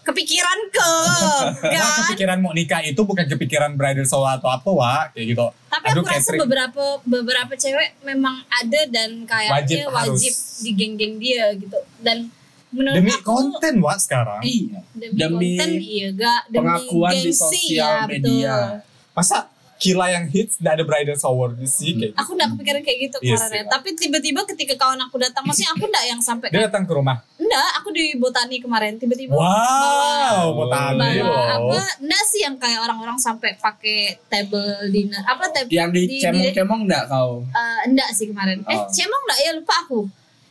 kepikiran 0.01 0.59
ke 0.69 0.91
kan 1.73 1.81
kepikiran 2.03 2.37
mau 2.37 2.51
nikah 2.51 2.77
itu 2.79 2.97
bukan 2.99 3.25
kepikiran 3.25 3.73
bridal 3.73 4.03
shower 4.03 4.35
atau 4.35 4.47
apa, 4.47 4.69
Wak. 4.69 5.03
Kayak 5.11 5.25
gitu. 5.29 5.45
tapi 5.67 5.85
Aduh, 5.87 5.99
aku 5.99 6.07
rasa 6.07 6.17
catering. 6.21 6.39
beberapa 6.41 6.83
beberapa 7.03 7.53
cewek 7.53 7.89
memang 8.01 8.35
ada 8.45 8.81
dan 8.87 9.09
kayaknya 9.23 9.51
Wajib, 9.51 9.77
wajib, 9.89 10.33
harus. 10.33 10.61
di 10.61 10.71
geng-geng 10.71 11.17
dia 11.17 11.51
gitu 11.53 11.75
dan 11.99 12.29
menurut 12.67 12.95
Demi 12.97 13.11
aku 13.13 13.23
konten, 13.25 13.73
Wak, 13.79 13.97
sekarang. 13.97 14.39
iya. 14.41 14.79
demi, 14.91 15.15
Demi 15.15 15.51
konten 15.53 15.69
iya 15.75 16.07
gak 16.11 16.41
demi 16.49 16.59
pengakuan 16.61 17.11
di 17.11 17.19
gengsi, 17.25 17.39
sosial 17.39 17.81
ya, 17.81 18.05
media. 18.05 18.55
betul. 18.55 19.15
Masa 19.15 19.37
Kila 19.75 20.07
yang 20.07 20.25
hits 20.25 20.55
tidak 20.55 20.73
ada 20.73 20.83
bridal 20.83 21.13
shower 21.13 21.51
di 21.51 21.65
sih 21.65 21.91
kayak 21.91 22.09
gitu. 22.09 22.15
aku 22.15 22.29
udah 22.31 22.47
kepikiran 22.49 22.81
kayak 22.81 22.99
gitu 23.01 23.17
Iya 23.19 23.35
kemarin 23.35 23.59
ya. 23.59 23.69
tapi 23.69 23.87
tiba-tiba 23.93 24.41
ketika 24.45 24.73
kawan 24.77 24.99
aku 24.99 25.15
datang 25.17 25.43
maksudnya 25.43 25.71
aku 25.71 25.83
enggak 25.85 26.05
yang 26.05 26.19
sampai 26.19 26.47
Dia 26.47 26.63
datang 26.65 26.83
ke 26.83 26.93
rumah. 26.93 27.17
enggak 27.35 27.69
aku 27.75 27.89
di 27.91 28.05
botani 28.15 28.57
kemarin 28.57 28.95
tiba-tiba 28.95 29.35
Wow, 29.35 29.43
Oh. 29.45 30.45
botani 30.57 31.19
bawa 31.19 31.43
apa 31.59 31.79
enggak 31.99 32.23
sih 32.25 32.41
yang 32.41 32.55
kayak 32.55 32.79
orang-orang 32.79 33.17
sampai 33.17 33.53
pakai 33.55 33.99
table 34.25 34.63
dinner 34.89 35.19
apa 35.21 35.43
table 35.49 35.69
Yang 35.69 35.89
dicemong-cemong 35.93 36.81
enggak 36.83 37.03
kau? 37.05 37.43
Eh, 37.45 37.79
enggak 37.85 38.09
sih 38.11 38.25
kemarin 38.25 38.63
eh 38.63 38.73
Oh. 38.73 38.87
cemong 38.87 39.21
enggak 39.23 39.39
ya 39.41 39.51
lupa 39.53 39.75
aku 39.81 39.99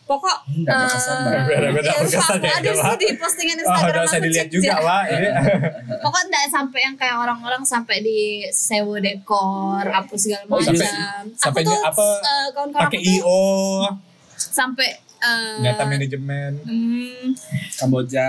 pokok 0.04 0.38
eh, 0.44 0.68
lupa 0.68 1.72
berkesan 1.72 2.36
aku 2.36 2.44
ya, 2.44 2.54
ada 2.54 2.70
sih 2.70 2.94
di 2.94 3.06
postingan 3.16 3.56
Oh, 3.56 3.62
Instagram 3.64 4.02
usah 4.02 4.12
aku 4.12 4.24
dilihat 4.24 4.48
juga, 4.48 4.68
aja. 4.70 4.84
Wak. 4.84 5.02
Ini 5.06 5.28
Pokoknya 6.04 6.24
enggak 6.26 6.44
sampai 6.50 6.80
yang 6.82 6.94
kayak 6.94 7.16
orang-orang 7.16 7.62
sampai 7.64 7.96
di 7.98 8.20
sewa 8.50 8.96
dekor 8.98 9.80
apa 9.82 10.12
segala 10.14 10.44
Oh, 10.46 10.56
macam. 10.56 10.70
sampai- 10.70 10.92
Aku 11.24 11.40
sampai 11.40 11.62
tuh 11.62 11.78
apa, 11.80 12.06
eh, 12.18 12.46
kawan-kawan 12.50 12.84
pakai 12.84 12.98
aku 12.98 13.06
tuh 13.06 13.16
IO, 13.18 13.42
sampai 14.36 14.88
eh, 15.18 15.56
data 15.62 15.82
manajemen. 15.84 16.52
hmm, 16.60 17.24
Kamboja. 17.74 18.28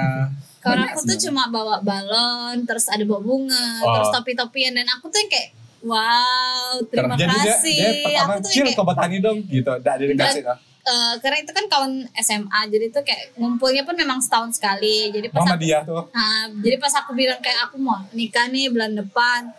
kawan 0.58 0.80
Banyak 0.80 0.90
aku 0.90 1.00
tuh 1.06 1.18
cuma 1.22 1.44
bawa 1.48 1.76
balon, 1.80 2.58
terus 2.64 2.88
ada 2.88 3.04
bawa 3.04 3.20
bunga, 3.20 3.68
Oh. 3.82 3.94
terus 3.94 4.10
topi-topian 4.12 4.72
dan 4.74 4.88
aku 4.90 5.08
tuh 5.08 5.20
yang 5.20 5.30
kayak 5.30 5.50
wow, 5.82 6.82
terima 6.84 7.14
Jadi 7.14 7.30
dia, 7.30 7.46
kasih. 7.52 7.78
dia 7.78 7.92
pertama 8.02 8.32
aku 8.34 8.42
tuh 8.42 8.50
kayak 8.64 8.80
botani 8.82 9.18
dong 9.20 9.38
gitu. 9.46 9.72
Tidak 9.76 9.94
ada 9.94 10.04
dikasih. 10.08 10.42
lah. 10.42 10.58
Eh, 10.86 11.14
karena 11.18 11.38
itu 11.40 11.52
kan 11.52 11.66
kawan 11.66 11.94
SMA, 12.16 12.60
jadi 12.68 12.86
tuh 12.90 13.02
kayak 13.02 13.34
ngumpulnya 13.36 13.82
pun 13.82 13.94
memang 13.94 14.22
setahun 14.22 14.54
sekali. 14.54 15.10
Jadi 15.10 15.28
pas 15.28 15.42
Mama 15.42 15.54
aku, 15.54 15.62
dia 15.62 15.78
tuh. 15.82 16.04
Nah, 16.08 16.46
jadi 16.56 16.76
pas 16.78 16.94
aku 16.96 17.12
bilang 17.12 17.40
kayak 17.40 17.60
aku 17.66 17.76
mau 17.78 18.00
nikah 18.12 18.46
nih 18.48 18.70
bulan 18.70 18.94
depan, 18.94 19.50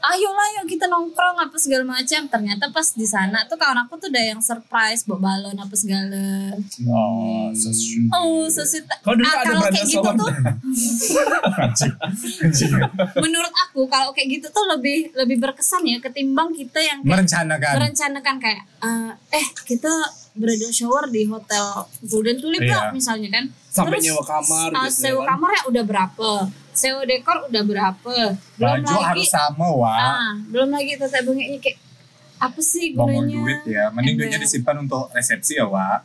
ayolah 0.00 0.48
yuk 0.56 0.66
kita 0.68 0.84
nongkrong 0.84 1.38
apa 1.38 1.56
segala 1.56 1.86
macam. 1.88 2.20
Ternyata 2.24 2.68
pas 2.68 2.86
di 2.90 3.04
sana 3.04 3.46
tuh 3.46 3.54
kawan 3.54 3.86
aku 3.86 3.96
tuh 3.96 4.08
udah 4.08 4.24
yang 4.26 4.40
surprise 4.40 5.02
bawa 5.02 5.18
balon 5.24 5.56
apa 5.56 5.74
segala. 5.74 6.52
Oh, 6.84 7.48
so 7.52 7.70
sweet. 7.70 8.10
Oh, 8.10 8.44
so 8.46 8.62
sweet. 8.62 8.84
Kau 9.00 9.14
dulu 9.14 9.24
Ah, 9.24 9.40
ada 9.40 9.46
kalau 9.46 9.62
bridal 9.62 9.72
kayak 9.72 9.88
gitu 9.88 10.10
tuh, 10.14 10.30
menurut 13.16 13.54
aku 13.60 13.86
kalau 13.86 14.10
kayak 14.10 14.28
gitu 14.32 14.46
tuh 14.50 14.64
lebih 14.68 15.12
lebih 15.14 15.36
berkesan 15.40 15.82
ya 15.84 15.98
ketimbang 15.98 16.50
kita 16.50 16.78
yang 16.78 16.98
kayak 17.00 17.24
Merencanakan. 17.24 17.72
merencanakan 17.76 18.36
kayak 18.38 18.62
eh, 18.80 19.10
eh 19.32 19.46
kita 19.64 19.92
bridal 20.34 20.74
shower 20.74 21.06
di 21.08 21.30
hotel 21.30 21.86
Golden 22.02 22.36
Tulip 22.36 22.60
Iya. 22.60 22.74
lah 22.74 22.84
misalnya 22.90 23.28
kan. 23.30 23.44
Sampai 23.70 23.98
Terus, 23.98 24.04
nyewa 24.10 24.22
kamar 24.22 24.68
ah, 24.70 24.86
gitu 24.86 24.98
sewa 25.06 25.22
kan. 25.22 25.26
kamar 25.34 25.50
ya 25.50 25.62
udah 25.70 25.84
berapa? 25.86 26.30
Sewa 26.74 27.02
dekor 27.06 27.38
udah 27.46 27.62
berapa? 27.62 28.14
Belum 28.58 28.74
Baju 28.82 28.86
lagi 28.90 29.04
harus 29.06 29.28
sama, 29.30 29.66
Wak. 29.70 29.98
ah, 29.98 30.32
belum 30.50 30.68
lagi 30.74 30.92
tete 30.98 31.18
bengeknya 31.22 31.58
kayak 31.62 31.78
apa 32.34 32.60
sih 32.60 32.92
gunanya? 32.92 33.40
duit 33.46 33.60
ya. 33.64 33.84
Mending 33.94 34.14
duitnya 34.18 34.40
disimpan 34.42 34.82
untuk 34.82 35.06
resepsi 35.14 35.54
ya, 35.58 35.70
Wak. 35.70 36.02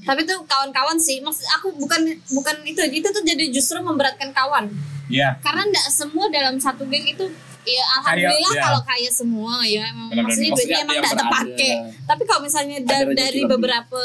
Tapi 0.00 0.20
tuh 0.24 0.40
kawan-kawan 0.46 0.96
sih, 0.96 1.20
maksud 1.20 1.44
aku 1.60 1.76
bukan 1.76 2.00
bukan 2.30 2.56
itu, 2.64 2.80
itu 2.88 3.08
tuh 3.08 3.24
jadi 3.24 3.48
justru 3.52 3.80
memberatkan 3.80 4.30
kawan. 4.32 4.68
Iya. 5.10 5.36
Karena 5.42 5.66
enggak 5.66 5.88
semua 5.90 6.30
dalam 6.30 6.56
satu 6.56 6.86
geng 6.86 7.02
itu 7.04 7.24
ya 7.62 7.84
alhamdulillah 7.94 8.52
iya. 8.52 8.62
kalau 8.62 8.80
kaya 8.82 9.10
semua 9.10 9.54
ya 9.62 9.82
emang 9.86 10.08
Benar-benar. 10.08 10.24
maksudnya 10.26 10.50
Maksudnya 10.50 10.66
duitnya 10.72 10.78
emang 10.82 10.96
berada. 10.98 11.20
terpakai. 11.20 11.72
Tapi 12.02 12.22
kalau 12.24 12.40
misalnya 12.42 12.76
da- 12.78 12.90
Ada 12.90 13.04
rezeki 13.04 13.16
dari 13.16 13.40
lebih. 13.40 13.50
beberapa 13.52 14.00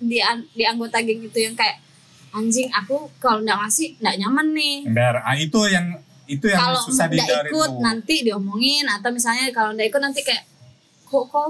di 0.00 0.18
an- 0.20 0.48
di 0.50 0.64
anggota 0.64 0.98
geng 0.98 1.22
itu 1.22 1.38
yang 1.38 1.52
kayak 1.52 1.76
anjing 2.30 2.68
aku 2.70 2.96
kalau 3.16 3.40
enggak 3.40 3.58
ngasih 3.58 3.88
enggak 3.96 4.16
nyaman 4.18 4.46
nih. 4.52 4.76
Ember. 4.84 5.14
Ah, 5.18 5.34
itu 5.34 5.60
yang 5.66 5.86
itu 6.26 6.44
yang 6.44 6.58
Kalau 6.60 6.80
susah 6.82 7.06
enggak 7.06 7.22
dihindari 7.22 7.48
ikut 7.48 7.70
tuh. 7.70 7.80
nanti 7.80 8.14
diomongin 8.22 8.84
atau 8.86 9.08
misalnya 9.10 9.44
kalau 9.50 9.70
enggak 9.70 9.88
ikut 9.88 10.02
nanti 10.02 10.20
kayak 10.20 10.44
kok 11.02 11.24
kau 11.26 11.46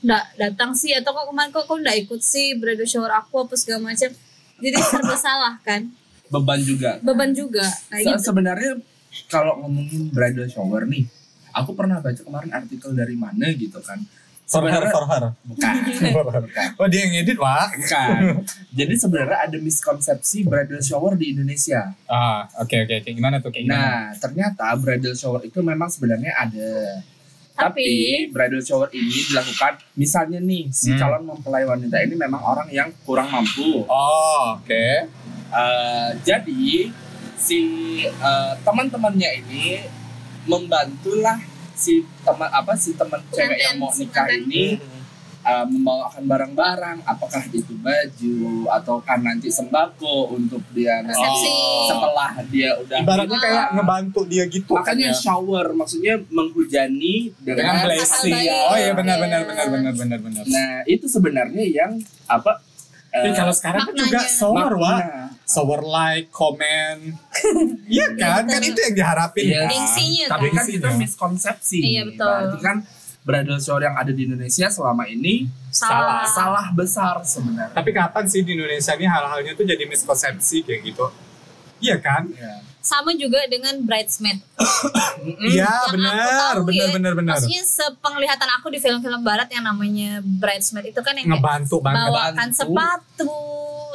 enggak 0.00 0.24
datang 0.34 0.70
sih 0.72 0.90
atau 0.92 1.10
kok 1.10 1.26
kemarin 1.26 1.50
kok 1.50 1.64
kau 1.64 1.76
enggak 1.76 1.98
ikut 2.00 2.18
sih 2.18 2.54
bridal 2.54 2.84
shower 2.84 3.12
aku 3.12 3.42
apa 3.42 3.54
segala 3.54 3.86
macam. 3.86 4.08
Jadi 4.56 4.76
serba 4.78 5.16
salah 5.20 5.54
kan. 5.60 5.88
Beban 6.26 6.58
juga. 6.58 6.96
Beban 7.00 7.30
juga. 7.30 7.66
Nah, 7.90 7.98
Se- 7.98 8.06
gitu. 8.06 8.22
Sebenarnya 8.24 8.78
kalau 9.26 9.58
ngomongin 9.60 10.08
bridal 10.08 10.46
shower 10.46 10.86
nih, 10.86 11.06
aku 11.50 11.74
pernah 11.74 11.98
baca 11.98 12.16
kemarin 12.16 12.50
artikel 12.50 12.90
dari 12.92 13.14
mana 13.14 13.50
gitu 13.50 13.78
kan. 13.80 13.98
For 14.46 14.66
her, 14.66 14.82
for 14.90 15.06
her. 15.06 15.30
bukan. 15.46 15.74
Bukan. 16.10 16.42
Oh 16.74 16.90
dia 16.90 17.06
yang 17.06 17.22
edit, 17.22 17.38
Wak. 17.38 17.70
Bukan. 17.70 18.42
Jadi 18.74 18.94
sebenarnya 18.98 19.46
ada 19.46 19.56
miskonsepsi 19.56 20.42
bridal 20.42 20.82
shower 20.82 21.14
di 21.14 21.30
Indonesia. 21.30 21.94
Ah, 22.10 22.50
oke 22.58 22.74
oke. 22.82 22.96
Kayak 22.98 23.14
gimana 23.14 23.38
tuh? 23.38 23.54
Kayak 23.54 23.70
gimana? 23.70 23.78
Nah, 23.78 24.02
ternyata 24.18 24.66
bridal 24.74 25.14
shower 25.14 25.46
itu 25.46 25.62
memang 25.62 25.86
sebenarnya 25.86 26.34
ada. 26.34 26.98
Tapi 27.54 27.78
Tapi 27.78 27.86
bridal 28.34 28.58
shower 28.58 28.90
ini 28.90 29.22
dilakukan 29.30 29.78
misalnya 29.94 30.42
nih 30.42 30.66
si 30.74 30.90
Hmm. 30.90 30.98
calon 30.98 31.30
mempelai 31.30 31.62
wanita 31.62 32.02
ini 32.02 32.18
memang 32.18 32.42
orang 32.42 32.66
yang 32.74 32.90
kurang 33.06 33.30
mampu. 33.30 33.86
Oh, 33.86 34.58
oke. 34.58 34.86
Eh, 35.46 36.08
jadi 36.26 36.90
si 37.40 37.60
eh, 38.04 38.52
teman-temannya 38.60 39.30
ini 39.40 39.80
membantulah 40.44 41.40
si 41.72 42.04
teman 42.20 42.52
apa 42.52 42.76
si 42.76 42.92
teman 42.92 43.24
cewek 43.32 43.56
yang 43.56 43.80
mau 43.80 43.88
nikah 43.96 44.28
ini 44.28 44.76
eh, 45.40 45.64
membawakan 45.64 46.28
barang-barang 46.28 46.98
apakah 47.08 47.40
itu 47.48 47.72
baju 47.80 48.68
atau 48.68 49.00
kan 49.00 49.24
nanti 49.24 49.48
sembako 49.48 50.36
untuk 50.36 50.60
dia 50.76 51.00
nanti 51.00 51.48
setelah 51.88 52.36
dia 52.52 52.76
udah 52.76 53.00
Ibaratnya 53.00 53.32
nikah. 53.40 53.48
kayak 53.48 53.66
ngebantu 53.72 54.20
dia 54.28 54.44
gitu. 54.44 54.76
makanya 54.76 55.08
kan 55.08 55.16
ya. 55.16 55.22
shower 55.24 55.66
maksudnya 55.72 56.14
menghujani 56.28 57.32
dengan 57.40 57.80
dengan 57.80 57.88
blessing. 57.88 58.36
Oh 58.68 58.76
iya 58.76 58.92
benar 58.92 59.16
benar 59.16 59.40
benar 59.48 59.66
benar 59.72 59.92
benar 59.96 60.18
benar. 60.20 60.44
nah 60.44 60.84
itu 60.84 61.08
sebenarnya 61.08 61.64
yang 61.64 61.92
apa 62.28 62.60
Tapi 63.10 63.28
eh, 63.28 63.34
kalau 63.34 63.50
sekarang 63.50 63.82
kan 63.90 63.94
juga 63.94 64.20
Wak. 64.22 64.78
makna. 64.78 65.24
Shower 65.42 65.82
like, 65.82 66.30
comment. 66.30 67.00
Iya 67.90 68.06
kan? 68.14 68.46
Kan 68.46 68.62
itu 68.62 68.78
yang 68.78 68.94
diharapin 68.94 69.50
Iya. 69.50 69.66
kan? 69.66 69.70
Gengsinya 69.74 70.26
Tapi 70.30 70.46
kan 70.46 70.54
Gengsinya. 70.62 70.78
kita 70.78 70.88
miskonsepsi. 70.94 71.78
Iya, 71.82 72.02
betul. 72.06 72.22
Berarti 72.22 72.58
kan 72.62 72.76
bridal 73.20 73.58
shower 73.58 73.82
yang 73.82 73.98
ada 73.98 74.14
di 74.14 74.22
Indonesia 74.24 74.70
selama 74.70 75.04
ini 75.04 75.50
salah. 75.68 76.22
salah 76.24 76.66
besar 76.70 77.18
sebenarnya. 77.20 77.74
Tapi 77.74 77.90
kapan 77.90 78.24
sih 78.24 78.46
di 78.46 78.54
Indonesia 78.54 78.94
ini 78.94 79.04
hal-halnya 79.04 79.52
tuh 79.52 79.66
jadi 79.66 79.84
miskonsepsi 79.84 80.62
kayak 80.62 80.80
gitu? 80.86 81.10
Iya 81.82 81.98
kan? 81.98 82.30
Iya. 82.30 82.69
Sama 82.80 83.12
juga 83.12 83.38
dengan 83.46 83.76
bridesmaid. 83.80 84.40
Iya 85.20 85.68
aku 85.84 86.00
benar, 86.00 86.12
tahu 86.16 86.72
benar 86.72 86.88
ya, 86.88 86.96
benar 86.96 87.12
benar. 87.12 87.36
Maksudnya 87.36 87.60
sepenglihatan 87.60 88.48
aku 88.56 88.72
di 88.72 88.80
film-film 88.80 89.20
barat 89.20 89.52
yang 89.52 89.62
namanya 89.62 90.24
bridesmaid 90.24 90.88
itu 90.88 91.00
kan 91.04 91.12
yang 91.12 91.28
Ngebantu 91.28 91.76
banget. 91.84 92.08
bawakan 92.08 92.48
Bantu. 92.48 92.56
sepatu 92.56 93.32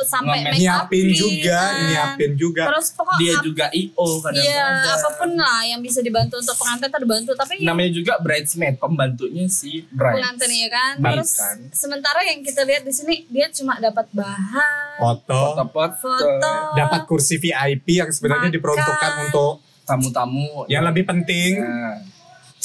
sampai 0.02 0.44
make 0.44 0.60
up 0.62 0.90
Nyiapin 0.90 1.06
juga, 1.10 1.56
kan. 1.56 1.74
nyiapin 1.86 2.32
juga. 2.34 2.64
Terus 2.68 2.88
pokok 2.92 3.16
Dia 3.16 3.34
juga 3.40 3.66
IO 3.70 4.08
Iya, 4.08 4.20
kadang-kadang. 4.22 4.98
apa 4.98 5.10
pun 5.16 5.30
lah 5.34 5.62
yang 5.64 5.80
bisa 5.80 6.00
dibantu 6.00 6.36
untuk 6.36 6.56
pengantin 6.56 6.88
tuh 6.88 7.02
dibantu, 7.02 7.32
tapi 7.34 7.54
Namanya 7.60 7.92
juga 7.92 8.14
bridesmaid, 8.18 8.76
pembantunya 8.76 9.46
si 9.46 9.86
bride. 9.88 10.18
pengantin 10.18 10.50
ya 10.50 10.70
kan. 10.70 10.94
Baik, 10.98 11.14
Terus 11.16 11.32
kan? 11.36 11.58
sementara 11.72 12.20
yang 12.24 12.40
kita 12.42 12.62
lihat 12.62 12.82
di 12.82 12.92
sini 12.92 13.16
dia 13.26 13.48
cuma 13.50 13.78
dapat 13.78 14.08
bahan, 14.12 14.98
Foto, 14.98 15.42
Foto-foto 15.56 15.96
foto, 15.98 16.54
dapat 16.74 17.02
kursi 17.06 17.36
VIP 17.36 17.88
yang 17.96 18.10
sebenarnya 18.10 18.48
Makan. 18.48 18.58
diperuntukkan 18.58 19.12
untuk 19.24 19.52
tamu-tamu. 19.86 20.66
yang 20.66 20.84
lebih 20.84 21.06
penting. 21.06 21.60
Nah, 21.60 22.02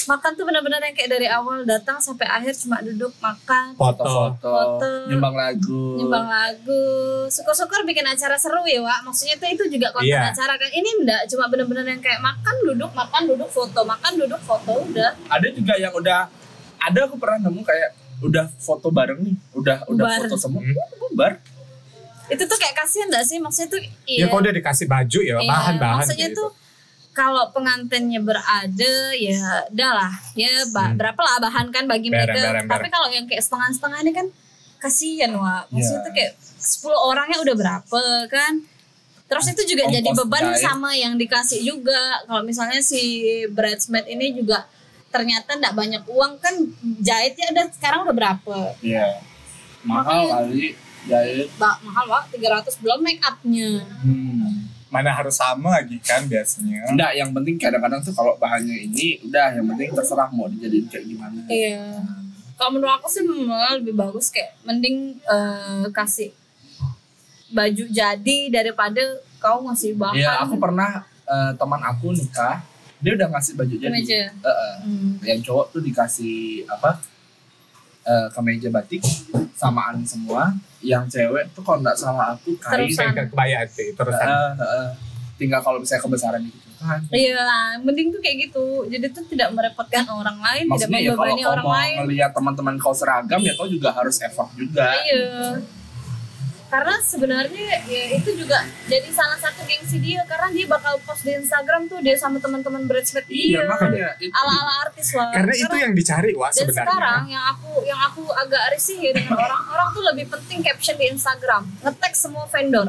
makan 0.02 0.30
tuh 0.32 0.44
benar-benar 0.44 0.80
yang 0.80 0.92
kayak 0.92 1.10
dari 1.10 1.26
awal 1.26 1.62
datang 1.62 1.96
sampai 1.96 2.24
akhir 2.24 2.54
cuma 2.56 2.78
duduk 2.78 3.12
makan, 3.16 3.74
Foto. 3.74 4.00
foto-foto, 4.00 4.48
Foto. 4.48 4.88
nyumbang 5.06 5.34
lagu. 5.34 5.84
nyumbang 5.96 6.26
lagu, 6.26 6.82
syukur-syukur 7.26 7.82
bikin 7.82 8.04
acara 8.04 8.34
seru 8.34 8.62
ya 8.62 8.80
Wak. 8.80 9.02
Maksudnya 9.02 9.36
tuh 9.36 9.48
itu 9.48 9.64
juga 9.68 9.90
konten 9.90 10.08
Iya. 10.08 10.30
acara 10.30 10.54
kan. 10.54 10.68
Ini 10.68 10.90
enggak 10.96 11.20
cuma 11.26 11.44
benar-benar 11.46 11.84
yang 11.84 11.98
kayak 11.98 12.20
makan 12.20 12.54
duduk, 12.64 12.90
makan 12.90 13.22
duduk 13.26 13.48
foto, 13.48 13.80
makan 13.82 14.12
duduk 14.16 14.40
foto 14.40 14.72
udah. 14.84 15.10
Ada 15.28 15.48
juga 15.50 15.74
yang 15.74 15.92
udah 15.92 16.20
ada 16.78 17.00
aku 17.02 17.16
pernah 17.16 17.38
nemu 17.42 17.60
kayak 17.60 17.90
udah 18.20 18.46
foto 18.54 18.88
bareng 18.88 19.20
nih, 19.20 19.36
udah 19.52 19.76
udah 19.86 20.04
Bubar. 20.06 20.18
foto 20.22 20.36
semua, 20.36 20.60
Hmm. 20.60 20.76
bubar. 21.02 21.32
Itu 22.26 22.46
tuh 22.46 22.56
kayak 22.56 22.76
kasihan 22.76 23.08
enggak 23.08 23.24
sih? 23.24 23.36
Maksudnya 23.36 23.68
tuh 23.68 23.80
Ya 24.06 24.26
kok 24.26 24.38
udah 24.38 24.52
dikasih 24.52 24.86
baju 24.86 25.18
ya, 25.20 25.34
Iya, 25.34 25.44
bahan-bahan 25.44 25.96
maksudnya 25.98 26.26
kayak 26.26 26.36
tuh 26.36 26.48
gitu. 26.48 26.68
Kalau 27.20 27.44
pengantinnya 27.50 28.20
berada 28.20 28.94
ya 29.12 29.40
udahlah 29.68 30.08
ya 30.34 30.48
ba- 30.66 30.88
Hmm. 30.88 30.96
berapa 30.96 31.20
lah 31.20 31.36
bahan 31.38 31.68
kan 31.68 31.84
bagi 31.84 32.08
mereka 32.08 32.32
tapi 32.64 32.88
kalau 32.88 33.08
yang 33.08 33.26
kayak 33.26 33.44
setengah-setengah 33.44 33.98
ini 34.00 34.12
kan 34.14 34.26
kasihan 34.78 35.28
wah 35.34 35.68
maksudnya 35.68 35.92
Iya. 35.94 36.06
tuh 36.06 36.12
kayak 36.14 36.32
10 36.56 36.96
orangnya 37.02 37.38
udah 37.38 37.54
berapa 37.54 38.02
kan 38.26 38.64
terus 39.26 39.46
itu 39.46 39.62
juga 39.68 39.84
Ongkos 39.84 39.94
jadi 39.94 40.08
beban 40.16 40.44
jahit. 40.48 40.64
sama 40.64 40.90
yang 40.94 41.14
dikasih 41.14 41.60
juga 41.62 42.00
kalau 42.24 42.40
misalnya 42.40 42.80
si 42.80 43.02
bridesmaid 43.46 44.08
ini 44.08 44.32
juga 44.34 44.64
ternyata 45.06 45.54
nggak 45.54 45.74
banyak 45.74 46.02
uang 46.08 46.32
kan 46.38 46.54
jahitnya 46.98 47.52
udah 47.52 47.64
sekarang 47.70 48.00
udah 48.02 48.16
berapa 48.16 48.56
Iya. 48.80 49.20
Mahal 49.82 50.24
kali 50.30 50.72
jahit. 51.02 51.48
Ba- 51.56 51.80
mahal 51.80 52.04
wah 52.06 52.24
300 52.26 52.40
belum 52.78 53.00
make 53.00 53.20
upnya 53.20 53.84
Hmm. 54.00 54.39
Mana 54.90 55.14
harus 55.14 55.38
sama 55.38 55.78
lagi 55.78 55.96
kan 56.02 56.26
biasanya. 56.26 56.90
Enggak, 56.90 57.12
yang 57.14 57.30
penting 57.30 57.54
kadang-kadang 57.56 58.02
tuh 58.02 58.10
kalau 58.10 58.34
bahannya 58.36 58.90
ini 58.90 59.22
udah 59.22 59.54
yang 59.54 59.66
penting 59.70 59.94
terserah 59.94 60.28
mau 60.34 60.50
dijadiin 60.50 60.86
kayak 60.90 61.04
gimana. 61.06 61.40
Iya. 61.46 62.02
Kalau 62.58 62.70
menurut 62.76 62.92
aku 62.98 63.06
sih 63.08 63.22
malah 63.24 63.78
lebih 63.78 63.94
bagus 63.96 64.28
kayak 64.28 64.58
mending 64.66 65.16
eh, 65.24 65.86
kasih 65.94 66.34
baju 67.50 67.84
jadi 67.90 68.38
daripada 68.50 69.02
kau 69.38 69.64
ngasih 69.70 69.96
bahan. 69.96 70.18
Iya, 70.18 70.32
aku 70.44 70.58
pernah 70.58 71.06
eh, 71.06 71.52
teman 71.54 71.80
aku 71.86 72.12
nikah, 72.12 72.60
dia 73.00 73.16
udah 73.16 73.28
ngasih 73.32 73.52
baju 73.56 73.74
jadi. 73.74 73.94
Eh, 73.94 74.28
eh. 74.28 74.74
Hmm. 74.84 75.12
yang 75.24 75.40
cowok 75.40 75.72
tuh 75.72 75.80
dikasih 75.80 76.66
apa? 76.68 77.00
Eh, 78.02 78.26
kemeja 78.30 78.68
batik 78.68 79.02
samaan 79.52 80.00
semua. 80.02 80.54
Yang 80.80 81.18
cewek 81.18 81.52
tuh 81.52 81.60
kalau 81.60 81.84
nggak 81.84 81.94
salah 81.94 82.32
aku 82.32 82.56
kain. 82.56 82.88
Terusan. 82.88 83.12
Kayak 83.12 83.28
kebaya 83.30 83.60
sih, 83.68 83.92
terus 83.92 84.16
Eh, 84.16 84.24
eh, 84.24 84.64
eh. 84.64 84.88
tinggal 85.36 85.60
kalau 85.60 85.76
misalnya 85.76 86.04
kebesaran 86.04 86.40
gitu 86.44 86.68
kan. 86.76 87.00
Iya, 87.12 87.44
mending 87.80 88.08
tuh 88.08 88.20
kayak 88.20 88.48
gitu. 88.48 88.88
Jadi 88.88 89.06
tuh 89.08 89.24
tidak 89.28 89.52
merepotkan 89.52 90.04
orang 90.08 90.36
lain, 90.36 90.64
tidak 90.64 90.72
Maksudnya 90.88 91.00
ya 91.00 91.10
kalau 91.10 91.16
membebani 91.20 91.42
kau 91.42 91.52
orang 91.52 91.64
mau 91.64 91.76
lain. 91.76 91.96
ngeliat 92.00 92.30
teman-teman 92.32 92.74
kau 92.76 92.94
seragam 92.96 93.40
ya 93.40 93.52
kau 93.52 93.68
juga 93.68 93.88
harus 93.92 94.16
effort 94.20 94.48
juga. 94.54 94.88
Iya. 95.04 95.60
Karena 96.70 96.94
sebenarnya 96.96 97.82
ya 97.82 98.14
itu 98.14 98.30
juga 98.32 98.54
jadi 98.86 99.10
salah 99.10 99.34
satu 99.36 99.60
gengsi 99.62 99.98
dia 99.98 100.22
karena 100.22 100.48
dia 100.48 100.64
bakal 100.64 101.02
post 101.02 101.22
di 101.22 101.34
Instagram 101.34 101.84
tuh 101.84 101.98
dia 101.98 102.14
sama 102.14 102.38
teman-teman 102.38 102.86
bridesmaid 102.86 103.26
Iya, 103.26 103.60
dia. 103.60 103.62
makanya 103.66 104.08
itu. 104.16 104.30
Ala-ala 104.30 104.74
artis 104.84 105.10
lah. 105.12 105.34
Karena 105.34 105.50
itu 105.52 105.74
yang 105.76 105.92
dicari 105.92 106.30
wah 106.32 106.46
dan 106.46 106.54
sebenarnya. 106.56 106.86
sekarang 106.86 107.22
yang 107.28 107.44
aku 107.48 107.70
yang 107.82 108.00
aku 108.00 108.22
agak 108.32 108.62
risih 108.70 108.98
ya 109.00 109.12
dengan 109.12 109.34
orang 109.34 109.62
orang 109.68 109.88
tuh 109.90 110.02
lebih 110.04 110.26
penting 110.28 110.58
caption 110.60 110.94
di 110.94 111.06
Instagram 111.08 111.62
ngetek 111.80 112.14
semua 112.14 112.46
vendor 112.46 112.86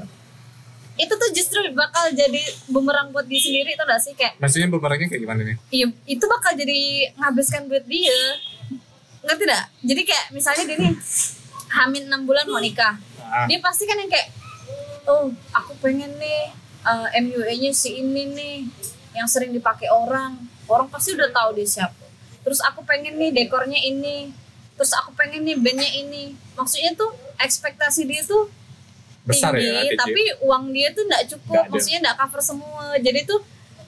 itu 0.93 1.09
tuh 1.11 1.29
justru 1.31 1.57
bakal 1.73 2.11
jadi 2.11 2.37
bumerang 2.67 3.09
buat 3.09 3.25
dia 3.25 3.39
sendiri 3.39 3.73
itu 3.73 3.81
gak 3.81 3.97
sih 3.97 4.13
kayak 4.13 4.37
Maksudnya 4.37 4.69
bumerangnya 4.69 5.07
kayak 5.07 5.23
gimana 5.23 5.41
nih? 5.41 5.57
iya 5.71 5.87
itu 6.05 6.21
bakal 6.27 6.53
jadi 6.53 6.79
nghabiskan 7.15 7.65
duit 7.65 7.81
dia 7.85 8.19
ngerti 9.21 9.43
gak? 9.43 9.65
jadi 9.81 10.01
kayak 10.03 10.25
misalnya 10.29 10.63
dia 10.63 10.77
nih 10.79 10.93
hamil 11.71 12.03
6 12.05 12.27
bulan 12.27 12.45
mau 12.45 12.59
nikah 12.59 12.99
Ah, 13.31 13.47
dia 13.47 13.63
pasti 13.63 13.87
kan 13.87 13.95
yang 13.95 14.11
kayak 14.11 14.27
oh 15.07 15.31
aku 15.55 15.73
pengen 15.79 16.11
nih 16.19 16.51
uh, 16.83 17.07
MUA-nya 17.15 17.71
si 17.71 18.03
ini 18.03 18.27
nih 18.27 18.57
yang 19.15 19.27
sering 19.27 19.55
dipakai 19.55 19.87
orang. 19.87 20.35
Orang 20.67 20.87
pasti 20.91 21.15
udah 21.15 21.31
tahu 21.31 21.55
dia 21.55 21.67
siapa. 21.67 22.03
Terus 22.43 22.59
aku 22.63 22.83
pengen 22.83 23.15
nih 23.15 23.31
dekornya 23.31 23.79
ini 23.79 24.31
terus 24.75 24.97
aku 24.97 25.13
pengen 25.13 25.45
nih 25.45 25.57
bandnya 25.59 25.89
ini. 25.93 26.33
Maksudnya 26.57 26.97
tuh 26.97 27.13
ekspektasi 27.37 28.07
dia 28.07 28.25
tuh 28.25 28.49
besar 29.21 29.53
tinggi 29.53 29.69
ya 29.69 29.77
nanti, 29.77 29.93
Ci. 29.93 29.99
tapi 30.01 30.21
uang 30.41 30.63
dia 30.73 30.89
tuh 30.91 31.03
nggak 31.05 31.23
cukup. 31.29 31.63
Ada. 31.65 31.69
maksudnya 31.69 31.99
nggak 32.09 32.17
cover 32.17 32.41
semua. 32.41 32.85
Jadi 32.97 33.19
tuh 33.29 33.39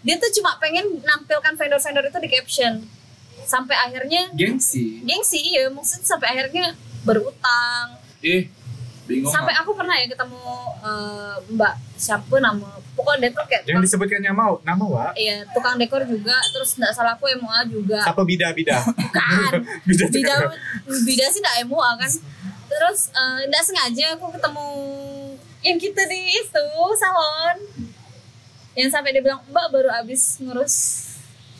dia 0.04 0.16
tuh 0.20 0.30
cuma 0.38 0.60
pengen 0.60 1.00
nampilkan 1.02 1.54
vendor-vendor 1.56 2.04
itu 2.08 2.20
di 2.20 2.30
caption. 2.30 2.74
Sampai 3.44 3.76
akhirnya 3.76 4.32
Gengsi. 4.32 5.04
gengsi 5.04 5.40
iya. 5.42 5.68
Maksudnya 5.72 6.06
sampai 6.06 6.28
akhirnya 6.32 6.78
berutang. 7.04 8.00
Ih, 8.24 8.48
bingung. 9.06 9.28
sampai 9.28 9.54
aku 9.54 9.72
pernah 9.72 9.94
ya 9.94 10.08
ketemu 10.08 10.44
eh, 10.80 11.36
mbak 11.50 11.74
siapa 11.94 12.36
nama 12.38 12.70
pokoknya 12.94 13.20
dia 13.20 13.30
tuh 13.32 13.44
kayak 13.44 13.62
Jangan 13.62 13.72
tukang, 13.74 13.84
disebutkan 13.84 14.22
nama, 14.22 14.44
nama 14.62 14.84
wah. 14.86 15.12
iya 15.14 15.42
tukang 15.50 15.76
dekor 15.76 16.04
juga 16.04 16.36
terus 16.50 16.76
nggak 16.76 16.92
salah 16.92 17.14
aku 17.14 17.26
MUA 17.34 17.60
juga 17.68 18.00
Siapa 18.02 18.22
bida-bida? 18.22 18.78
bukan 18.86 19.52
Bida 19.84 20.06
bida 20.08 20.36
bida 21.08 21.26
sih 21.28 21.40
nggak 21.40 21.58
MUA 21.66 21.90
kan 21.98 22.12
terus 22.66 23.00
eh, 23.10 23.42
nggak 23.46 23.64
sengaja 23.64 24.06
aku 24.14 24.30
ketemu 24.30 24.68
yang 25.62 25.78
kita 25.78 26.04
di 26.04 26.20
itu 26.34 26.66
salon 26.94 27.58
yang 28.74 28.90
sampai 28.90 29.12
dia 29.12 29.22
bilang 29.22 29.40
mbak 29.46 29.70
baru 29.70 29.90
habis 29.90 30.38
ngurus 30.38 30.76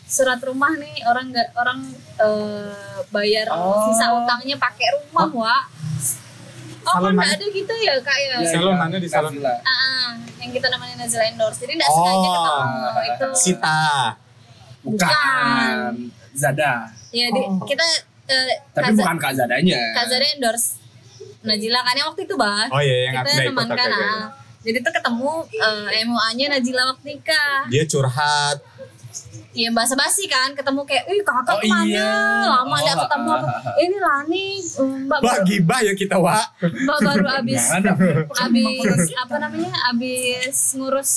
surat 0.04 0.36
rumah 0.38 0.70
nih 0.72 1.00
orang 1.04 1.30
nggak 1.30 1.48
orang 1.54 1.80
eh, 2.18 2.74
bayar 3.08 3.48
Oh. 3.48 3.86
sisa 3.86 4.12
utangnya 4.12 4.54
pakai 4.54 4.86
rumah 4.94 5.26
wa 5.30 5.56
oh 6.84 6.94
Salon 6.94 7.14
kan 7.14 7.26
ada 7.26 7.46
gitu 7.46 7.74
ya 7.76 7.94
kak 7.98 8.16
ya 8.18 8.36
Iya, 8.36 8.48
Salon 8.50 8.70
iya, 8.70 8.78
mana 8.78 8.96
di 8.96 9.08
salon? 9.08 9.32
Ah, 9.38 9.58
ah, 9.62 10.08
yang 10.36 10.50
kita 10.50 10.66
namanya 10.68 10.94
Nazila 10.96 11.24
Endorse 11.26 11.58
jadi 11.60 11.72
nggak 11.74 11.90
sengaja 11.90 12.28
Oh. 12.28 12.42
ketemu 12.44 13.00
itu 13.06 13.26
Sita. 13.34 13.82
Bukan. 14.84 15.84
Zada. 16.34 16.72
ya 17.08 17.26
di, 17.30 17.40
Oh. 17.40 17.62
kita 17.62 17.86
eh, 18.26 18.52
Tapi 18.70 18.90
Kak, 18.90 18.98
bukan 18.98 19.16
Kak 19.18 19.32
Zadanya. 19.34 19.78
Kak 19.94 20.04
Zara 20.06 20.26
endorse 20.28 20.82
Najila 21.40 21.80
kan 21.80 21.94
yang 21.94 22.08
waktu 22.08 22.22
itu 22.24 22.34
bah 22.34 22.66
Oh 22.68 22.80
iya, 22.80 22.96
yang 23.06 23.14
aku 23.16 23.28
kita 23.28 23.42
teman 23.46 23.68
kan 23.70 23.86
ya. 23.86 24.00
ah. 24.02 24.24
jadi 24.60 24.78
tuh 24.80 24.92
ketemu 24.92 25.32
eh, 25.54 26.02
MUA 26.04 26.28
nya 26.34 26.46
Najila 26.50 26.82
waktu 26.90 27.04
nikah 27.06 27.58
Dia 27.68 27.84
curhat. 27.84 28.56
Iya 29.54 29.70
bahasa 29.70 29.94
basi 29.94 30.26
kan 30.26 30.50
ketemu 30.50 30.82
kayak, 30.82 31.06
ih 31.06 31.22
kakak 31.22 31.54
Oh, 31.54 31.60
ke 31.60 31.70
mana? 31.70 31.86
iya. 31.86 32.10
Lama 32.44 32.74
nggak 32.74 32.90
Oh, 32.92 33.02
ketemu 33.06 33.30
ah, 33.30 33.38
ah, 33.38 33.54
ah. 33.54 33.74
Ini 33.78 33.96
Lani, 33.96 34.46
um, 34.76 34.90
mbak 35.06 35.18
baru, 35.20 35.42
gibah 35.44 35.80
ya 35.80 35.92
kita 35.94 36.16
Wak. 36.18 36.46
mbak 36.58 36.98
baru 37.00 37.24
abis 37.36 37.62
Jangan 37.64 37.80
ada. 37.80 37.92
abis 38.44 39.10
apa 39.14 39.34
namanya 39.38 39.70
abis 39.88 40.56
ngurus 40.74 41.12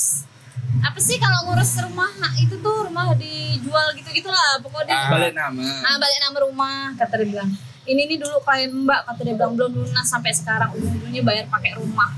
apa 0.78 0.98
sih 0.98 1.16
kalau 1.16 1.50
ngurus 1.50 1.80
rumah 1.80 2.10
nah, 2.16 2.30
itu 2.36 2.54
tuh 2.56 2.86
rumah 2.86 3.10
dijual 3.12 3.90
gitu 3.92 4.06
gitulah 4.12 4.38
pokoknya 4.60 4.94
Ah. 4.94 5.10
balik 5.10 5.32
nama. 5.32 5.64
ah 5.82 5.96
balik 5.96 6.18
nama 6.20 6.38
rumah 6.40 6.76
kata 6.94 7.18
dia 7.18 7.26
bilang 7.28 7.50
ini 7.84 8.02
nih 8.04 8.18
dulu 8.18 8.38
klien 8.38 8.70
mbak 8.70 9.02
kata 9.02 9.20
dia 9.20 9.34
bilang 9.34 9.52
belum 9.52 9.72
lunas 9.74 10.06
sampai 10.06 10.30
sekarang 10.30 10.70
ujung-ujungnya 10.70 11.22
bayar 11.22 11.44
pakai 11.48 11.74
rumah 11.74 12.14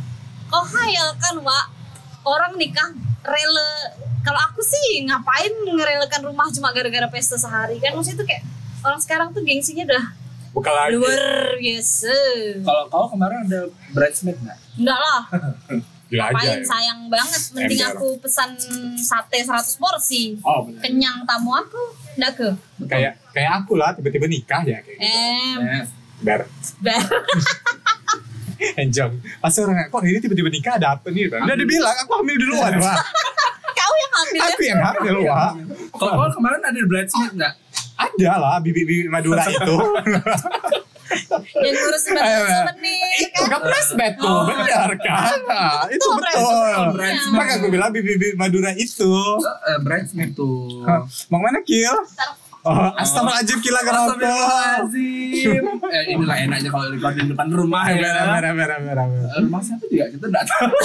kau 0.47 0.61
hayal 0.63 1.15
kan 1.17 1.39
Wak 1.39 1.65
orang 2.23 2.53
nikah 2.55 2.91
rela 3.23 3.71
kalau 4.21 4.41
aku 4.43 4.61
sih 4.61 5.03
ngapain 5.03 5.49
ngerelakan 5.63 6.21
rumah 6.23 6.49
cuma 6.49 6.71
gara-gara 6.71 7.07
pesta 7.07 7.35
sehari 7.35 7.77
kan 7.77 7.93
maksudnya 7.93 8.19
tuh 8.19 8.27
kayak 8.27 8.43
orang 8.81 8.99
sekarang 8.99 9.29
tuh 9.31 9.43
gengsinya 9.43 9.85
udah 9.87 10.05
Bukan 10.51 10.67
lagi. 10.69 10.99
luar 10.99 11.23
biasa 11.57 12.11
Kalau 12.61 12.83
kau 12.87 13.07
kemarin 13.09 13.45
ada 13.45 13.61
bridesmaid 13.89 14.35
nggak? 14.37 14.59
enggak 14.77 14.99
lah 14.99 15.21
Gila 16.11 16.27
aja 16.27 16.35
Ngapain 16.35 16.51
ya. 16.51 16.67
sayang 16.67 17.01
banget 17.07 17.43
mending 17.53 17.81
Ember. 17.81 17.95
aku 17.95 18.07
pesan 18.19 18.51
sate 18.99 19.39
100 19.41 19.47
porsi 19.77 20.35
Oh 20.41 20.67
benar. 20.67 20.81
kenyang 20.81 21.23
tamu 21.23 21.55
aku 21.55 21.79
enggak 22.13 22.33
ke 22.35 22.49
Kayak 22.85 23.15
kayak 23.31 23.53
aku 23.59 23.73
lah 23.75 23.95
tiba-tiba 23.95 24.27
nikah 24.27 24.63
ya 24.65 24.79
kayak 24.81 24.97
gitu. 24.97 25.07
em 25.07 25.59
Eh, 25.63 25.85
Ber. 26.21 26.41
ber- 26.81 26.99
Enjong. 28.77 29.13
Pas 29.41 29.55
orang 29.57 29.89
kok 29.89 30.01
ini 30.05 30.19
tiba-tiba 30.21 30.49
nikah 30.53 30.75
ada 30.77 30.97
apa 30.97 31.09
nih? 31.09 31.33
Bang? 31.33 31.49
Udah 31.49 31.57
dibilang 31.57 31.97
aku 32.05 32.13
hamil 32.21 32.37
duluan, 32.37 32.73
Wak. 32.77 32.99
kau 33.81 33.95
yang 33.97 34.13
ya 34.37 34.43
Aku 34.53 34.63
yang 34.63 34.81
hamil, 34.85 35.17
Wak. 35.25 35.51
Kalau 35.97 36.13
kau 36.17 36.31
kemarin 36.37 36.61
ada 36.65 36.81
bridesmaid 36.85 37.33
nggak? 37.37 37.55
Ada 38.01 38.31
lah 38.41 38.57
bibi-bibi 38.65 39.09
Madura 39.13 39.45
itu. 39.49 39.77
yang 41.65 41.75
ngurus 41.75 42.05
Mbak. 42.07 42.25
menit 42.79 43.19
itu 43.19 43.41
kan 43.51 43.61
flashback 43.61 44.15
tuh, 44.17 44.47
benar 44.47 44.91
kan? 45.03 45.37
Nah, 45.45 45.85
itu 45.91 46.07
betul. 46.07 46.85
bridesmaid. 46.95 47.37
Maka 47.37 47.53
aku 47.61 47.67
bilang 47.69 47.91
bibi-bibi 47.93 48.39
Madura 48.39 48.73
itu. 48.77 49.13
Eh, 49.45 49.79
bridesmaid 49.85 50.33
tuh. 50.37 50.85
Mau 51.29 51.41
mana 51.41 51.61
Kil? 51.65 51.93
Oh, 52.61 52.93
Astagfirullahaladzim 52.93 53.59
Kila 53.65 53.81
kenapa? 53.81 54.13
Astagfirullahaladzim. 54.13 55.63
eh, 55.97 56.05
inilah 56.13 56.37
enaknya 56.45 56.69
kalau 56.69 56.93
recording 56.93 57.33
depan 57.33 57.49
rumah 57.49 57.89
ya. 57.89 58.05
Merah, 58.05 58.25
merah, 58.37 58.53
merah, 58.53 58.79
merah, 58.85 59.07
merah. 59.09 59.33
Eh, 59.33 59.41
Rumah 59.49 59.61
siapa 59.65 59.85
juga 59.89 60.05
kita 60.13 60.25
nggak 60.29 60.45
tahu. 60.45 60.73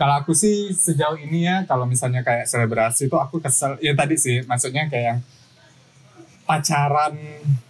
Kalau 0.00 0.16
aku 0.16 0.32
sih 0.32 0.72
sejauh 0.72 1.20
ini 1.20 1.44
ya, 1.44 1.68
kalau 1.68 1.84
misalnya 1.84 2.24
kayak 2.24 2.48
selebrasi 2.48 3.12
itu 3.12 3.16
aku 3.20 3.36
kesel. 3.36 3.76
Ya 3.84 3.92
tadi 3.92 4.16
sih, 4.16 4.40
maksudnya 4.48 4.88
kayak 4.88 5.04
yang 5.04 5.20
pacaran. 6.48 7.20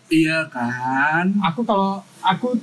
Iya 0.07 0.46
kan. 0.46 1.35
Aku 1.51 1.66
kalau 1.66 2.07
aku 2.23 2.55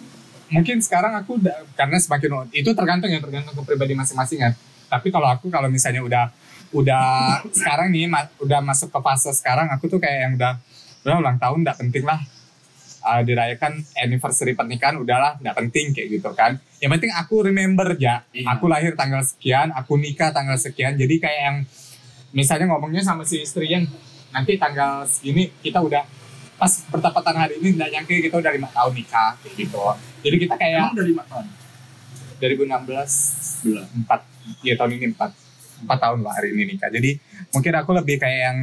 mungkin 0.47 0.79
sekarang 0.79 1.19
aku 1.19 1.35
udah 1.43 1.67
karena 1.75 1.99
semakin 1.99 2.47
itu 2.55 2.71
tergantung 2.71 3.11
ya 3.11 3.19
tergantung 3.19 3.59
ke 3.59 3.63
pribadi 3.67 3.91
masing-masing 3.91 4.39
kan. 4.39 4.53
Tapi 4.87 5.11
kalau 5.11 5.35
aku 5.35 5.51
kalau 5.51 5.67
misalnya 5.67 5.99
udah 5.99 6.31
udah 6.69 7.03
sekarang 7.49 7.89
nih 7.89 8.05
ma- 8.05 8.31
udah 8.37 8.59
masuk 8.59 8.89
ke 8.89 8.99
fase 8.99 9.31
sekarang 9.31 9.67
aku 9.69 9.87
tuh 9.87 9.97
kayak 9.97 10.19
yang 10.21 10.33
udah 10.35 10.53
udah 11.01 11.15
ulang 11.17 11.37
tahun 11.37 11.61
nggak 11.61 11.77
penting 11.77 12.03
lah 12.03 12.19
uh, 13.01 13.21
dirayakan 13.21 13.79
anniversary 13.95 14.51
pernikahan 14.51 14.95
udahlah 14.95 15.37
nggak 15.37 15.55
penting 15.57 15.91
kayak 15.91 16.07
gitu 16.13 16.29
kan 16.33 16.59
yang 16.77 16.91
penting 16.91 17.09
aku 17.09 17.41
remember 17.41 17.95
ya 17.95 18.27
Iya. 18.29 18.51
aku 18.51 18.67
lahir 18.67 18.93
tanggal 18.93 19.21
sekian 19.21 19.71
aku 19.71 19.95
nikah 19.95 20.29
tanggal 20.29 20.55
sekian 20.55 20.93
jadi 20.93 21.15
kayak 21.17 21.41
yang 21.41 21.57
misalnya 22.29 22.67
ngomongnya 22.67 22.99
sama 22.99 23.23
si 23.23 23.39
istri 23.39 23.67
yang 23.67 23.87
nanti 24.29 24.55
tanggal 24.55 25.03
segini 25.03 25.47
kita 25.57 25.79
udah 25.79 26.03
pas 26.53 26.73
bertepatan 26.85 27.35
hari 27.37 27.53
ini 27.57 27.73
nggak 27.73 27.89
nyangka 27.89 28.13
kita 28.19 28.35
udah 28.35 28.51
lima 28.51 28.67
tahun 28.67 28.91
nikah 28.93 29.39
kayak 29.39 29.55
gitu 29.57 29.79
jadi 30.19 30.35
kita 30.37 30.53
kayak 30.55 30.79
Emang 30.81 30.93
udah 30.93 31.07
lima 31.07 31.23
tahun. 31.23 31.45
2016 32.37 33.65
Belum. 33.65 33.85
empat 33.97 34.21
ya 34.61 34.73
tahun 34.75 34.91
ini 34.93 35.05
empat 35.09 35.31
empat 35.77 35.97
tahun 35.99 36.19
lah 36.25 36.33
hari 36.33 36.53
ini 36.53 36.73
nikah 36.73 36.89
jadi 36.89 37.19
mungkin 37.47 37.73
aku 37.73 37.91
lebih 37.93 38.17
kayak 38.17 38.39
yang 38.39 38.57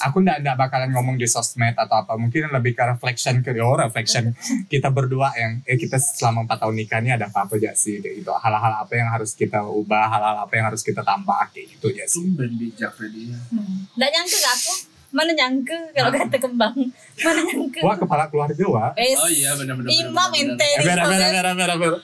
aku 0.00 0.22
ndak 0.22 0.40
ndak 0.40 0.56
bakalan 0.56 0.90
ngomong 0.92 1.16
di 1.16 1.26
sosmed 1.26 1.74
atau 1.74 2.00
apa. 2.00 2.14
Mungkin 2.14 2.48
lebih 2.50 2.72
ke 2.72 2.84
reflection 2.86 3.40
ke 3.40 3.52
oh 3.58 3.76
reflection 3.76 4.32
kita 4.66 4.88
berdua 4.88 5.32
yang 5.34 5.60
eh 5.64 5.76
kita 5.76 5.96
selama 5.98 6.46
empat 6.48 6.64
tahun 6.64 6.74
nikah 6.76 6.98
ini 7.00 7.10
ada 7.12 7.28
apa 7.28 7.44
apa 7.44 7.56
aja 7.56 7.72
sih 7.74 7.98
kayak 7.98 8.22
gitu. 8.22 8.32
Hal-hal 8.32 8.72
apa 8.80 8.92
yang 8.92 9.08
harus 9.08 9.34
kita 9.34 9.60
ubah 9.60 10.08
hal-hal 10.08 10.36
apa 10.40 10.52
yang 10.52 10.66
harus 10.68 10.80
kita 10.80 11.02
tambah 11.02 11.36
kayak 11.50 11.66
gitu 11.76 11.88
ya 11.90 12.04
sih? 12.06 12.22
Tumben 12.22 12.54
bijak 12.56 12.92
Freddy. 12.94 13.32
Nggak 13.96 14.10
nyangka 14.10 14.36
gak 14.40 14.54
aku? 14.56 14.74
Mana 15.10 15.30
nyangka 15.34 15.78
kalau 15.90 16.10
kata 16.14 16.36
kembang? 16.38 16.76
Mana 17.18 17.40
nyangka? 17.42 17.80
Wah 17.82 17.96
kepala 17.98 18.24
keluarga 18.30 18.64
wah. 18.70 18.90
Wes, 18.94 19.18
Oh 19.18 19.26
iya 19.26 19.50
benar-benar. 19.58 19.90
imam 19.90 20.30
ente 20.32 20.68
Eh, 20.78 20.86
Merah, 20.86 21.04
merah, 21.10 21.28
merah, 21.34 21.54
merah, 21.54 21.76
merah. 21.76 22.00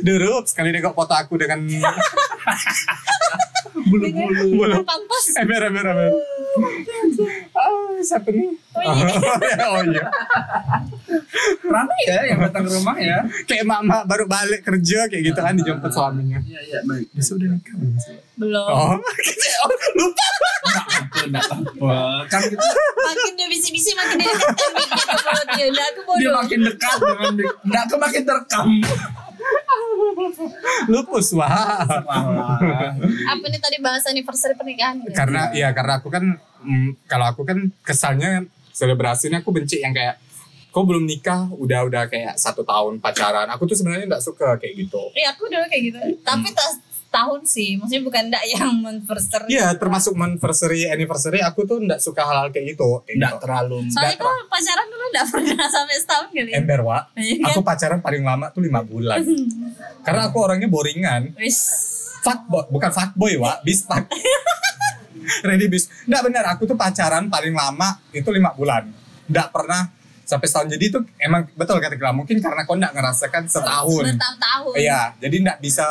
Durup, 0.00 0.44
sekali 0.48 0.72
nengok 0.72 0.92
foto 0.92 1.12
aku 1.12 1.36
dengan 1.36 1.60
Bulu-bulu. 3.90 4.42
bulu. 4.54 4.76
pampas 4.84 5.24
Eh, 5.34 5.44
merah, 5.46 5.70
merah, 5.72 5.92
merah. 5.96 6.14
Ah, 7.54 7.98
siapa 8.04 8.30
nih? 8.30 8.54
Oh, 8.74 8.82
iya. 8.82 9.06
oh 9.74 9.82
iya. 9.86 10.04
Ramai 11.64 12.00
ya 12.06 12.20
yang 12.30 12.38
datang 12.46 12.66
ke 12.66 12.70
rumah 12.74 12.96
ya. 12.98 13.18
kayak 13.48 13.64
mak-mak 13.66 14.02
baru 14.06 14.24
balik 14.26 14.60
kerja 14.62 15.06
kayak 15.10 15.22
gitu 15.32 15.40
kan 15.40 15.54
dijemput 15.56 15.90
suaminya. 15.90 16.38
Iya 16.44 16.60
iya 16.62 16.78
baik. 16.86 17.10
Dia 17.10 17.24
sudah 17.24 17.48
nikah 17.50 17.74
belum 17.74 17.96
sih? 17.98 18.16
belum 18.38 18.66
Oh, 18.66 18.94
oh, 19.64 19.70
lupa. 19.98 20.28
Enggak 21.28 21.44
apa. 21.50 21.96
Kan 22.28 22.40
kita 22.48 22.68
makin 23.04 23.32
dia 23.36 23.48
bisi-bisi 23.48 23.90
makin 23.96 24.16
dia 24.20 24.34
mulut 24.34 25.48
dia 25.56 25.66
Nah, 25.70 25.84
aku 25.90 26.00
dia 26.00 26.06
bodoh 26.06 26.32
makin 26.40 26.58
dekat 26.68 26.98
dengan 27.00 27.32
mic. 27.36 27.46
Enggak 27.64 27.82
aku 27.88 27.96
makin 28.00 28.22
terekam. 28.26 28.66
Lupus 30.88 31.28
wah. 31.36 31.84
apa 33.32 33.44
nih 33.48 33.60
tadi 33.60 33.76
bahas 33.80 34.04
anniversary 34.08 34.54
pernikahan 34.56 35.04
ya? 35.04 35.14
Karena 35.16 35.42
ya 35.52 35.68
karena 35.72 36.00
aku 36.00 36.08
kan 36.08 36.24
mm, 36.64 37.08
kalau 37.08 37.26
aku 37.28 37.42
kan 37.44 37.58
kesalnya 37.84 38.44
selebrasinya 38.74 39.40
aku 39.44 39.50
benci 39.54 39.80
yang 39.80 39.94
kayak 39.94 40.18
kok 40.74 40.82
belum 40.82 41.06
nikah 41.06 41.46
udah 41.54 41.86
udah 41.86 42.10
kayak 42.10 42.34
satu 42.34 42.66
tahun 42.66 42.98
pacaran. 42.98 43.46
Aku 43.54 43.68
tuh 43.68 43.78
sebenarnya 43.78 44.10
nggak 44.10 44.24
suka 44.24 44.58
kayak 44.58 44.74
gitu. 44.86 45.02
Iya 45.14 45.36
aku 45.36 45.46
dulu 45.46 45.64
kayak 45.70 45.82
gitu 45.92 45.98
tapi 46.24 46.48
tas 46.50 46.80
tahun 47.14 47.40
sih 47.46 47.78
maksudnya 47.78 48.02
bukan 48.02 48.22
ndak 48.26 48.44
yang 48.50 48.74
anniversary 48.90 49.46
Iya, 49.46 49.70
termasuk 49.78 50.18
anniversary 50.18 50.90
anniversary 50.90 51.38
aku 51.38 51.62
tuh 51.62 51.78
nggak 51.78 52.02
suka 52.02 52.26
hal-hal 52.26 52.50
kayak 52.50 52.74
gitu. 52.74 53.06
Kayak 53.06 53.14
Enggak 53.14 53.32
gitu. 53.32 53.42
terlalu. 53.46 53.78
soalnya 53.86 54.10
ndak 54.10 54.18
kau 54.18 54.34
pacaran 54.50 54.86
dulu 54.90 55.04
ndak 55.14 55.26
pernah 55.30 55.66
sampai 55.74 55.96
setahun 56.02 56.26
kali 56.34 56.50
ya 56.50 56.56
Ember, 56.58 56.80
Wak. 56.82 57.02
Iya 57.14 57.34
kan? 57.38 57.46
Aku 57.54 57.60
pacaran 57.62 57.98
paling 58.02 58.22
lama 58.26 58.46
tuh 58.50 58.62
lima 58.66 58.80
bulan. 58.82 59.18
Karena 60.06 60.22
aku 60.26 60.36
orangnya 60.42 60.66
boringan. 60.66 61.30
wis 61.38 61.58
Fuckboy, 62.24 62.72
bukan 62.72 62.88
fuckboy, 62.90 63.36
Wak. 63.36 63.62
Bispak. 63.62 64.08
Ready 65.44 65.68
bis. 65.68 65.88
Nggak 66.04 66.22
benar, 66.24 66.44
aku 66.50 66.64
tuh 66.64 66.76
pacaran 66.76 67.28
paling 67.28 67.52
lama 67.52 68.00
itu 68.10 68.28
lima 68.28 68.52
bulan. 68.52 68.88
Nggak 69.28 69.48
pernah 69.52 69.88
sampai 70.24 70.48
setahun. 70.48 70.68
Jadi 70.72 70.84
itu 70.88 70.98
emang 71.16 71.48
betul 71.52 71.80
kata 71.80 71.96
Gila. 71.96 72.16
Mungkin 72.16 72.40
karena 72.40 72.64
kau 72.64 72.76
nggak 72.76 72.92
ngerasakan 72.92 73.44
setahun. 73.44 74.04
bertahun-tahun 74.08 74.74
Iya, 74.76 75.12
jadi 75.20 75.36
nggak 75.44 75.58
bisa 75.60 75.84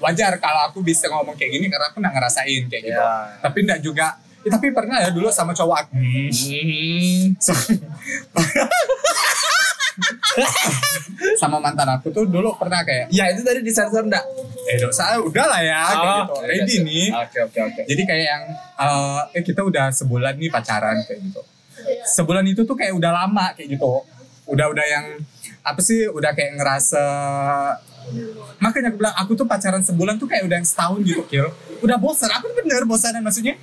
wajar 0.00 0.32
kalau 0.36 0.66
aku 0.66 0.80
bisa 0.80 1.06
ngomong 1.06 1.32
kayak 1.34 1.52
gini 1.52 1.66
karena 1.66 1.86
aku 1.86 1.96
nggak 1.98 2.12
ngerasain 2.12 2.62
kayak 2.66 2.82
gitu. 2.84 2.98
Iya. 2.98 3.38
Tapi 3.38 3.58
nggak 3.62 3.80
juga. 3.80 4.06
Ya, 4.40 4.48
tapi 4.50 4.72
pernah 4.72 4.96
ya 4.98 5.08
dulu 5.08 5.28
sama 5.28 5.52
cowok 5.52 5.76
aku. 5.78 5.92
Hmm. 5.94 7.36
sama 11.36 11.56
mantan 11.58 11.88
aku 11.90 12.08
tuh 12.08 12.24
dulu 12.24 12.54
pernah 12.54 12.80
kayak 12.80 13.10
Ya 13.10 13.28
itu 13.28 13.42
tadi 13.42 13.60
disensor 13.60 14.00
enggak? 14.02 14.24
eh 14.62 14.78
dosa 14.78 15.18
udah 15.18 15.44
lah 15.46 15.60
ya 15.60 15.80
kayak 15.82 15.98
Oh, 15.98 16.16
gitu 16.22 16.34
iya, 16.36 16.46
ready 16.46 16.72
iya. 16.72 16.80
nih 16.80 17.06
Oke 17.18 17.38
oke 17.42 17.58
oke. 17.60 17.80
jadi 17.84 18.02
kayak 18.06 18.24
yang 18.24 18.42
eh, 18.78 19.20
eh 19.34 19.42
kita 19.42 19.60
udah 19.60 19.90
sebulan 19.90 20.36
nih 20.36 20.48
pacaran 20.48 20.96
kayak 21.02 21.20
gitu 21.20 21.42
sebulan 22.06 22.44
itu 22.46 22.62
tuh 22.62 22.72
kayak 22.72 22.94
udah 22.94 23.10
lama 23.10 23.50
kayak 23.52 23.74
gitu 23.74 24.04
udah 24.46 24.66
udah 24.68 24.86
yang 24.86 25.06
apa 25.60 25.80
sih 25.80 26.06
udah 26.06 26.30
kayak 26.30 26.54
ngerasa 26.54 27.04
makanya 28.58 28.90
aku 28.90 28.98
bilang 28.98 29.14
aku 29.14 29.32
tuh 29.34 29.46
pacaran 29.46 29.80
sebulan 29.80 30.16
tuh 30.16 30.26
kayak 30.26 30.44
udah 30.44 30.56
yang 30.58 30.68
setahun 30.68 30.98
gitu 31.02 31.22
kil 31.24 31.46
udah 31.80 31.96
bosan 31.96 32.28
aku 32.28 32.50
tuh 32.50 32.56
bener 32.60 32.82
bosanan 32.84 33.22
maksudnya 33.22 33.54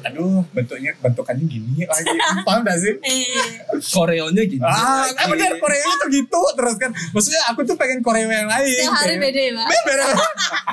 aduh 0.00 0.40
bentuknya 0.56 0.96
bentukannya 0.96 1.44
gini 1.44 1.84
lagi 1.84 2.08
paham 2.48 2.64
gak 2.64 2.78
sih 2.80 2.96
eh 3.04 3.68
Koreonya 3.92 4.42
gini. 4.48 4.64
Ah, 4.64 5.04
kan 5.12 5.28
bener 5.28 5.60
Korea 5.60 5.84
itu 5.84 6.06
gitu 6.24 6.40
terus 6.56 6.76
kan. 6.76 6.88
Maksudnya 7.12 7.40
aku 7.52 7.68
tuh 7.68 7.76
pengen 7.76 8.00
Korea 8.00 8.24
yang 8.24 8.48
lain. 8.48 8.64
setiap 8.66 8.96
hari 8.96 9.20
beda 9.20 9.40
ya 9.40 9.52
pak 9.52 9.66
Beda. 9.84 10.04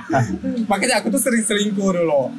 makanya 0.71 0.95
aku 1.03 1.07
tuh 1.11 1.19
sering 1.19 1.43
selingkuh 1.43 1.91
dulu. 1.91 2.31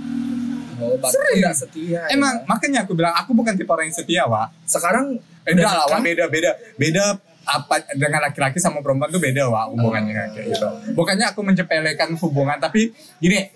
Oh, 0.79 0.95
Sering. 1.05 1.43
enggak 1.43 1.59
setia. 1.59 1.91
ya. 1.91 2.03
Emang 2.09 2.47
makanya 2.47 2.87
aku 2.87 2.95
bilang 2.95 3.11
aku 3.13 3.35
bukan 3.35 3.53
tipe 3.53 3.67
orang 3.67 3.91
yang 3.91 3.97
setia, 3.99 4.23
Wak. 4.25 4.55
sekarang 4.63 5.19
Eh, 5.43 5.53
enggak 5.53 5.75
lah, 5.75 5.85
Wak. 5.91 5.99
kan? 5.99 6.01
Beda, 6.07 6.25
beda, 6.31 6.51
beda 6.79 7.05
apa 7.49 7.81
dengan 7.97 8.21
laki-laki 8.21 8.61
sama 8.61 8.85
perempuan 8.85 9.09
tuh 9.09 9.19
beda, 9.19 9.49
Wak, 9.49 9.73
hubungannya 9.73 10.13
kayak 10.37 10.47
gitu. 10.53 10.69
Bukannya 10.93 11.33
aku 11.33 11.41
mencepelekan 11.41 12.13
hubungan, 12.21 12.61
tapi 12.61 12.93
gini, 13.17 13.49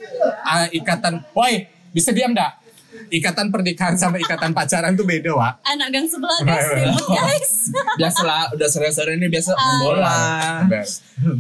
ah, 0.43 0.65
ikatan, 0.67 1.21
woi, 1.33 1.65
bisa 1.93 2.11
diam 2.11 2.33
dah? 2.33 2.59
ikatan 3.09 3.49
pernikahan 3.49 3.97
sama 3.97 4.17
ikatan 4.17 4.53
pacaran 4.53 4.93
tuh 4.93 5.05
beda, 5.05 5.33
Wak. 5.33 5.65
Anak 5.65 5.89
gang 5.93 6.05
sebelah 6.05 6.41
guys, 6.45 6.69
ribut 6.71 7.07
guys. 7.09 7.53
Biasalah 8.01 8.53
udah 8.53 8.69
sore-sore 8.69 9.17
ini 9.17 9.29
biasa 9.29 9.53
Ah. 9.53 9.81
bola. 9.81 10.17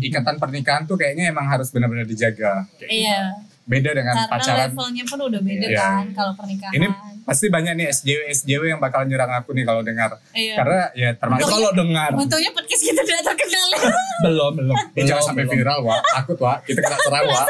Ikatan 0.00 0.36
pernikahan 0.36 0.84
tuh 0.84 0.96
kayaknya 0.96 1.28
emang 1.28 1.44
harus 1.44 1.68
benar-benar 1.68 2.04
dijaga. 2.04 2.68
Iya. 2.82 3.51
Beda 3.62 3.90
dengan 3.90 4.10
Karena 4.12 4.26
pacaran. 4.28 4.58
levelnya 4.66 5.04
pun 5.04 5.18
udah 5.22 5.40
beda 5.40 5.66
Iya. 5.66 5.78
kan 5.78 6.06
kalau 6.12 6.32
pernikahan. 6.34 6.72
Ini 6.72 6.86
pasti 7.22 7.46
banyak 7.46 7.72
nih 7.74 7.86
SJW 7.88 8.20
SJW 8.32 8.62
yang 8.68 8.80
bakal 8.80 9.04
nyerang 9.04 9.30
aku 9.32 9.50
nih 9.52 9.62
kalau 9.62 9.80
dengar. 9.80 10.18
Iya. 10.32 10.54
Karena 10.56 10.80
ya 10.92 11.10
termasuk 11.14 11.46
kalau 11.46 11.70
dengar 11.72 12.10
Untungnya 12.12 12.50
podcast 12.50 12.82
kita 12.82 13.00
tidak 13.00 13.22
terkenal. 13.24 13.68
belum 14.24 14.52
belum. 14.56 14.76
Eh, 14.92 15.02
jangan 15.02 15.14
belum, 15.14 15.22
sampai 15.24 15.44
belum. 15.44 15.54
viral, 15.56 15.78
Wak. 15.80 16.00
Takut, 16.12 16.38
Wak. 16.38 16.58
Kita 16.64 16.78
kena 16.80 16.96
serang, 16.98 17.24
Wak. 17.24 17.46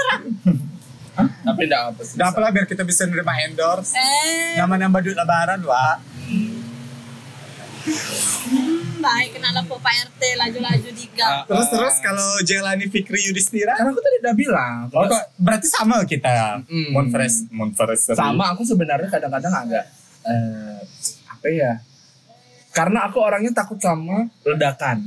Tapi 1.42 1.62
enggak 1.62 1.82
apa 1.86 2.00
sih. 2.02 2.14
Gak 2.14 2.28
apalah 2.28 2.50
biar 2.50 2.66
kita 2.66 2.82
bisa 2.82 3.02
nerima 3.04 3.32
endorse. 3.38 3.92
eh, 3.92 4.56
Nama-nama 4.56 4.96
duit 4.98 5.12
lebaran, 5.14 5.60
Wak. 5.62 5.96
Baik 8.98 9.28
kenal 9.34 9.54
apa 9.56 9.74
Pak 9.74 9.94
RT 10.08 10.22
laju-laju 10.38 10.88
di 10.94 11.06
gang. 11.12 11.42
Ah, 11.42 11.46
Terus-terus 11.50 11.96
ah. 11.98 12.02
kalau 12.02 12.28
Jelani 12.42 12.86
Fikri 12.86 13.20
Yudhistira. 13.26 13.74
Karena 13.74 13.90
aku 13.90 14.00
tadi 14.00 14.16
udah 14.22 14.34
bilang. 14.34 14.76
Oh, 14.88 15.04
kok 15.04 15.24
berarti 15.36 15.66
sama 15.66 16.06
kita. 16.06 16.62
Hmm. 16.62 16.90
Monfres, 16.94 17.46
Monfres. 17.50 18.06
sama 18.08 18.54
aku 18.54 18.62
sebenarnya 18.62 19.10
kadang-kadang 19.10 19.50
agak 19.52 19.84
eh, 20.22 20.78
apa 21.26 21.46
ya? 21.50 21.72
Karena 22.72 23.04
aku 23.04 23.18
orangnya 23.18 23.52
takut 23.52 23.76
sama 23.76 24.30
ledakan. 24.46 25.02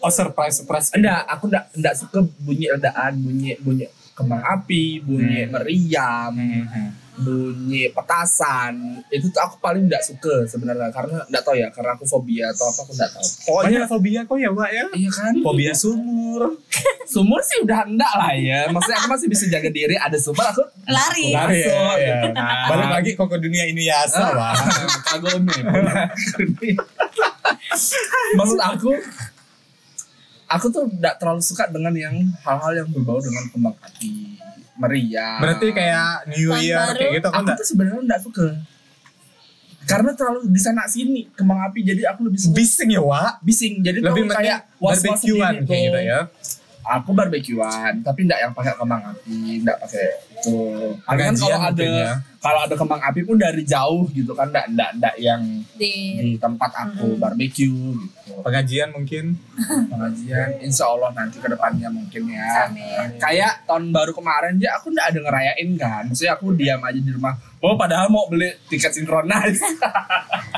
Oh, 0.00 0.12
surprise, 0.12 0.58
surprise. 0.58 0.88
Enggak, 0.92 1.24
aku 1.28 1.48
enggak 1.48 1.64
enggak 1.76 1.94
suka 1.96 2.18
bunyi 2.40 2.72
ledakan, 2.72 3.12
bunyi 3.20 3.52
bunyi 3.60 3.86
kembang 4.16 4.40
api, 4.40 5.00
bunyi 5.00 5.44
Hmm. 5.44 5.50
meriam, 5.52 6.32
Hmm. 6.34 6.90
Bunyi 7.20 7.92
petasan. 7.92 9.04
Itu 9.08 9.28
tuh 9.30 9.40
aku 9.40 9.56
paling 9.60 9.86
enggak 9.86 10.02
suka 10.02 10.44
sebenarnya 10.48 10.88
karena 10.90 11.22
enggak 11.28 11.42
tahu 11.44 11.56
ya, 11.56 11.68
karena 11.70 11.90
aku 11.96 12.04
fobia 12.08 12.48
atau 12.50 12.66
apa 12.68 12.80
aku 12.84 12.92
enggak 12.96 13.10
tahu. 13.12 13.26
Pokoknya 13.46 13.80
fobia 13.86 14.20
kok 14.24 14.36
ya, 14.40 14.50
Wak 14.50 14.70
ya? 14.72 14.84
Iya 14.96 15.10
kan? 15.12 15.32
Fobia 15.44 15.72
sumur. 15.76 16.42
Sumur 17.12 17.42
sih 17.42 17.58
udah 17.66 17.84
enggak 17.90 18.12
lah 18.14 18.32
ya. 18.38 18.70
Maksudnya 18.70 18.98
aku 19.02 19.08
masih 19.10 19.26
bisa 19.26 19.44
jaga 19.50 19.66
diri, 19.66 19.98
ada 19.98 20.14
sumur 20.14 20.46
aku 20.46 20.62
Lari. 20.86 21.34
Lari 21.34 21.58
ya, 21.66 21.82
ya. 21.98 22.16
kan. 22.30 22.70
Balik 22.70 22.88
lagi 22.94 23.10
kok 23.18 23.26
ke 23.26 23.36
dunia 23.42 23.66
ini 23.66 23.90
ya, 23.90 24.06
Ah, 24.14 24.30
Wak. 24.30 24.54
Kagome. 25.10 25.56
Maksud 28.38 28.60
aku 28.62 28.90
aku 30.50 30.66
tuh 30.70 30.84
tidak 30.90 31.14
terlalu 31.22 31.42
suka 31.42 31.70
dengan 31.70 31.94
yang 31.94 32.14
hal-hal 32.42 32.72
yang 32.82 32.88
berbau 32.90 33.22
dengan 33.22 33.46
kembang 33.54 33.76
api, 33.78 34.10
meriah. 34.80 35.36
Berarti 35.36 35.66
kayak 35.70 36.08
New 36.32 36.48
Tahun 36.50 36.64
Year 36.64 36.78
baru. 36.80 36.96
kayak 36.96 37.12
gitu 37.12 37.28
kan 37.28 37.32
aku 37.36 37.40
enggak? 37.44 37.56
tuh 37.60 37.66
sebenarnya 37.68 38.00
tidak 38.00 38.20
suka. 38.24 38.46
Karena 39.80 40.10
terlalu 40.14 40.40
di 40.46 40.60
sana 40.60 40.82
sini 40.86 41.20
kembang 41.34 41.60
api 41.66 41.80
jadi 41.82 42.02
aku 42.14 42.20
lebih 42.30 42.38
suka 42.38 42.54
Bising 42.56 42.90
ya, 42.94 43.02
Wak. 43.02 43.32
bising. 43.42 43.74
Jadi 43.82 43.98
Lebih 44.00 44.22
tuh 44.28 44.36
kayak 44.38 44.58
was-was 44.78 45.18
sendiri 45.18 45.66
kayak 45.66 45.82
gitu 45.90 46.00
ya. 46.00 46.20
Aku 46.90 47.14
barbekyuan, 47.14 48.02
tapi 48.02 48.26
enggak 48.26 48.42
yang 48.42 48.50
pakai 48.50 48.74
kembang 48.74 48.98
api, 49.14 49.62
enggak 49.62 49.78
pakai 49.78 50.06
itu. 50.34 50.58
Kan 51.06 51.14
Pengajian 51.14 51.38
kalau 51.38 51.58
ada 51.70 51.86
ya. 51.86 52.12
kalau 52.42 52.60
ada 52.66 52.74
kembang 52.74 52.98
api 52.98 53.20
pun 53.22 53.36
dari 53.38 53.62
jauh 53.62 54.10
gitu 54.10 54.34
kan, 54.34 54.50
enggak 54.50 54.66
enggak 54.74 54.90
enggak 54.98 55.14
yang 55.22 55.42
Di 55.78 56.18
di 56.18 56.30
tempat 56.34 56.74
aku 56.74 57.14
barbecue 57.14 57.94
gitu. 57.94 58.42
Pengajian 58.42 58.90
mungkin. 58.90 59.38
Pengajian, 59.94 60.48
insya 60.66 60.90
Allah 60.90 61.14
nanti 61.14 61.38
ke 61.38 61.46
depannya 61.46 61.86
mungkin 61.94 62.22
ya. 62.26 62.66
Amin. 62.66 63.22
Kayak 63.22 63.62
tahun 63.70 63.94
baru 63.94 64.10
kemarin 64.10 64.58
aja 64.58 64.68
aku 64.82 64.90
enggak 64.90 65.06
ada 65.14 65.18
ngerayain 65.22 65.70
kan. 65.78 66.02
Maksudnya 66.10 66.32
aku 66.34 66.46
diam 66.58 66.82
aja 66.82 66.98
di 66.98 67.10
rumah. 67.14 67.38
Oh 67.62 67.78
padahal 67.78 68.10
mau 68.10 68.26
beli 68.26 68.50
tiket 68.66 68.90
sinkronis. 68.90 69.62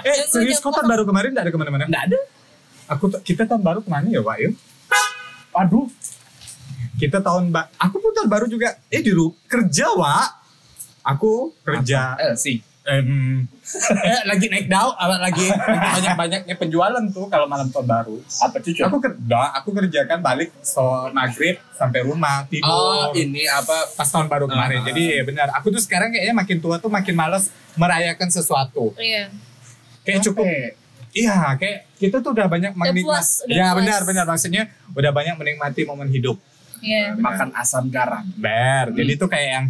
Eh, 0.03 0.27
serius 0.27 0.59
kok 0.59 0.75
tahun 0.75 0.91
baru 0.91 1.07
kemarin 1.07 1.31
enggak 1.31 1.47
ada 1.47 1.53
ke 1.55 1.59
mana-mana? 1.61 1.85
Enggak 1.87 2.11
ada. 2.11 2.19
Aku 2.91 3.07
kita 3.23 3.47
tahun 3.47 3.63
baru 3.63 3.87
ke 3.87 3.91
mana 3.93 4.11
ya, 4.11 4.19
Wak? 4.19 4.35
Ya? 4.43 4.51
Aduh. 5.53 5.87
Kita 6.95 7.19
tahun 7.19 7.49
ba 7.49 7.71
aku 7.75 7.97
pun 7.99 8.13
tahun 8.13 8.29
baru 8.29 8.47
juga 8.47 8.77
eh 8.87 9.01
di 9.01 9.11
ru- 9.11 9.35
kerja, 9.45 9.91
Wak. 9.91 10.29
Aku 11.05 11.51
kerja 11.61 12.15
Eh 12.17 12.37
sih. 12.37 12.59
em, 12.83 13.47
eh 14.03 14.23
lagi 14.25 14.47
naik 14.49 14.67
daun, 14.67 14.91
apa, 14.93 15.15
lagi 15.17 15.47
lagi 15.47 15.79
banyak-banyaknya 15.95 16.55
penjualan 16.57 16.99
tuh 17.09 17.27
kalau 17.27 17.47
malam 17.47 17.67
tahun 17.69 17.87
baru. 17.87 18.19
Apa 18.41 18.59
cucu? 18.59 18.83
Aku 18.83 18.99
kerja, 18.99 19.39
aku 19.53 19.69
kerjakan 19.73 20.19
balik 20.19 20.51
so 20.61 20.83
maghrib 21.11 21.63
sampai 21.73 22.03
rumah 22.03 22.43
tidur. 22.45 22.67
Oh 22.67 23.15
ini 23.15 23.47
apa? 23.47 23.87
pas 23.93 24.05
tahun 24.05 24.27
baru 24.27 24.47
kemarin. 24.47 24.79
Ah. 24.81 24.85
Jadi 24.85 25.03
ya 25.13 25.23
benar. 25.23 25.49
Aku 25.55 25.71
tuh 25.71 25.79
sekarang 25.79 26.11
kayaknya 26.11 26.35
makin 26.35 26.59
tua 26.59 26.77
tuh 26.77 26.91
makin 26.91 27.15
males 27.15 27.49
merayakan 27.75 28.29
sesuatu. 28.29 28.91
Iya. 28.97 29.31
Kayak 30.03 30.21
cukup 30.25 30.43
Eh, 30.45 30.75
Iya, 31.13 31.37
kayak 31.55 31.93
kita 32.01 32.19
tuh 32.19 32.33
udah 32.33 32.49
banyak 32.49 32.73
menikmati. 32.73 33.45
Ya 33.47 33.69
puas. 33.69 33.77
benar 33.77 34.01
benar 34.03 34.25
maksudnya 34.25 34.63
udah 34.91 35.13
banyak 35.13 35.37
menikmati 35.37 35.85
momen 35.85 36.09
hidup. 36.09 36.41
Iya. 36.83 37.15
makan 37.15 37.55
asam 37.55 37.87
garam. 37.89 38.27
Ber. 38.35 38.91
Hmm. 38.91 38.97
Jadi 38.99 39.13
tuh 39.15 39.29
kayak 39.31 39.49
yang 39.49 39.67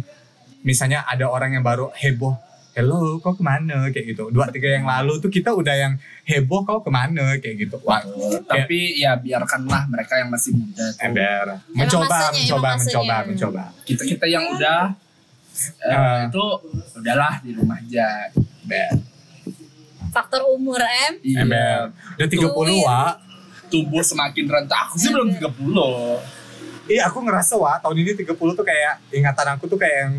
misalnya 0.61 1.05
ada 1.05 1.25
orang 1.25 1.53
yang 1.53 1.61
baru 1.61 1.93
heboh. 1.93 2.33
Hello, 2.73 3.21
kau 3.21 3.37
ke 3.37 3.45
mana? 3.45 3.85
Kayak 3.87 4.17
gitu. 4.17 4.33
Dua 4.33 4.49
tiga 4.49 4.65
yang 4.65 4.81
lalu 4.83 5.21
tuh 5.21 5.29
kita 5.29 5.53
udah 5.53 5.77
yang 5.77 5.93
heboh 6.25 6.65
kau 6.65 6.81
ke 6.81 6.89
mana? 6.89 7.37
Kayak 7.37 7.69
gitu. 7.69 7.77
Wah, 7.85 8.01
Tapi 8.41 8.97
ya 8.97 9.13
biarkanlah 9.13 9.85
mereka 9.85 10.17
yang 10.17 10.33
masih 10.33 10.57
muda. 10.57 10.81
tuh. 10.89 11.05
ember. 11.05 11.61
Mencoba, 11.69 12.09
masanya, 12.09 12.33
mencoba, 12.33 12.69
mencoba, 12.73 13.05
masanya. 13.05 13.29
mencoba. 13.29 13.63
Kita 13.85 14.01
kita 14.03 14.25
yang 14.25 14.45
udah 14.49 14.81
Ah. 15.85 16.25
itu 16.25 16.43
udahlah 16.97 17.37
di 17.45 17.53
rumah 17.53 17.77
aja. 17.77 18.33
Ber. 18.65 18.89
Faktor 20.09 20.41
umur 20.49 20.81
em. 20.81 21.13
Iya. 21.21 21.45
Ember. 21.45 21.77
Udah 22.17 22.27
30 22.27 22.49
Tuin. 22.49 22.81
Wak. 22.81 23.13
Tubuh 23.69 24.01
semakin 24.01 24.45
rentah. 24.45 24.89
Aku 24.89 24.97
sih 24.97 25.09
belum 25.09 25.29
30. 25.29 26.17
Iya 26.85 27.07
aku 27.07 27.19
ngerasa 27.19 27.55
wah 27.55 27.79
tahun 27.79 27.95
ini 27.97 28.11
30 28.17 28.35
tuh 28.35 28.61
kayak 28.61 28.99
ingatan 29.09 29.47
aku 29.53 29.65
tuh 29.65 29.77
kayak 29.77 29.97
yang 30.01 30.13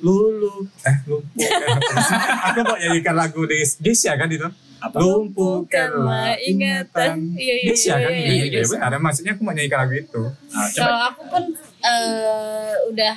lulu 0.00 0.64
eh 0.82 0.96
lumpuhkan 1.04 1.68
aku. 2.46 2.60
Mau 2.64 2.76
nyanyikan 2.76 3.14
lagu 3.14 3.40
Des 3.44 3.76
Desya 3.76 4.16
kan 4.16 4.26
itu? 4.26 4.48
Apa? 4.80 4.96
lumpuhkanlah 4.96 6.40
ingatan. 6.40 7.36
Iya, 7.36 7.54
iya, 7.54 7.68
Desya 7.68 7.94
kan? 7.96 8.10
iya, 8.10 8.16
iya, 8.16 8.32
iya, 8.32 8.44
iya, 8.44 8.58
Desya. 8.58 8.80
benar. 8.80 8.96
Maksudnya 8.98 9.32
aku 9.34 9.42
mau 9.42 9.52
nyanyikan 9.52 9.78
lagu 9.78 9.94
itu. 9.94 10.22
Nah, 10.48 10.68
Kalau 10.72 10.98
aku 11.06 11.22
pun 11.26 11.42
eh, 11.80 12.74
udah 12.88 13.14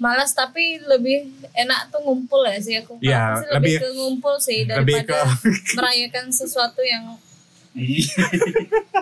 malas 0.00 0.32
tapi 0.32 0.80
lebih 0.80 1.28
enak 1.52 1.92
tuh 1.92 2.00
ngumpul 2.00 2.40
ya 2.42 2.56
sih. 2.56 2.80
Aku. 2.80 2.96
Iya, 2.98 3.36
sih 3.36 3.46
lebih, 3.52 3.74
lebih- 3.76 3.78
ke 3.78 3.88
ngumpul 3.92 4.34
sih 4.40 4.64
daripada 4.64 5.28
merayakan 5.76 6.32
sesuatu 6.32 6.80
yang 6.80 7.12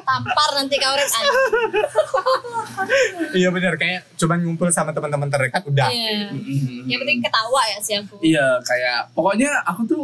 tampar 0.05 0.51
nanti 0.55 0.77
kau 0.77 0.93
rek 0.93 1.09
iya 3.33 3.49
benar 3.49 3.75
kayak 3.75 4.05
cuman 4.15 4.39
ngumpul 4.41 4.69
sama 4.69 4.93
teman-teman 4.93 5.27
terdekat 5.27 5.65
udah 5.65 5.89
Iya. 5.89 6.29
Mm-mm. 6.31 6.85
Yang 6.85 6.99
penting 7.03 7.19
ketawa 7.21 7.63
ya 7.67 7.79
sih 7.79 7.95
aku. 7.97 8.15
Iya, 8.21 8.47
kayak 8.61 9.13
pokoknya 9.13 9.51
aku 9.65 9.81
tuh 9.85 10.03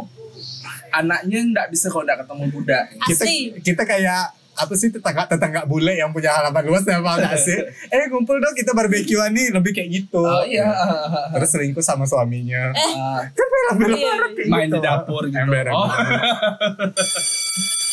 anaknya 0.91 1.39
nggak 1.45 1.67
bisa 1.69 1.87
kalau 1.87 2.03
nggak 2.03 2.19
ketemu 2.21 2.43
Buddha. 2.49 2.79
kita 3.05 3.23
kita 3.61 3.83
kayak 3.83 4.21
apa 4.55 4.71
sih 4.73 4.87
tetangga 4.87 5.27
tetangga 5.27 5.61
bule 5.63 5.91
yang 5.93 6.09
punya 6.09 6.31
halaman 6.31 6.63
luas 6.63 6.81
ya 6.83 6.95
apa 6.95 7.19
nggak 7.19 7.35
sih 7.37 7.59
eh 7.91 8.07
ngumpul 8.07 8.39
dong 8.39 8.55
kita 8.55 8.71
barbekyuan 8.71 9.29
nih 9.29 9.51
lebih 9.51 9.71
kayak 9.71 9.89
gitu 9.93 10.23
Oh 10.23 10.41
iya, 10.41 10.71
terus 11.29 11.51
selingkuh 11.51 11.83
sama 11.83 12.03
suaminya 12.03 12.71
Ah, 12.71 13.19
kan 13.27 13.45
film-film 13.45 13.99
Iya, 13.99 14.15
main 14.47 14.65
gitu. 14.65 14.79
di 14.79 14.81
dapur 14.81 15.27
gitu. 15.27 15.35
Ember, 15.37 15.65
Oh. 15.69 15.85
ember. 15.85 16.23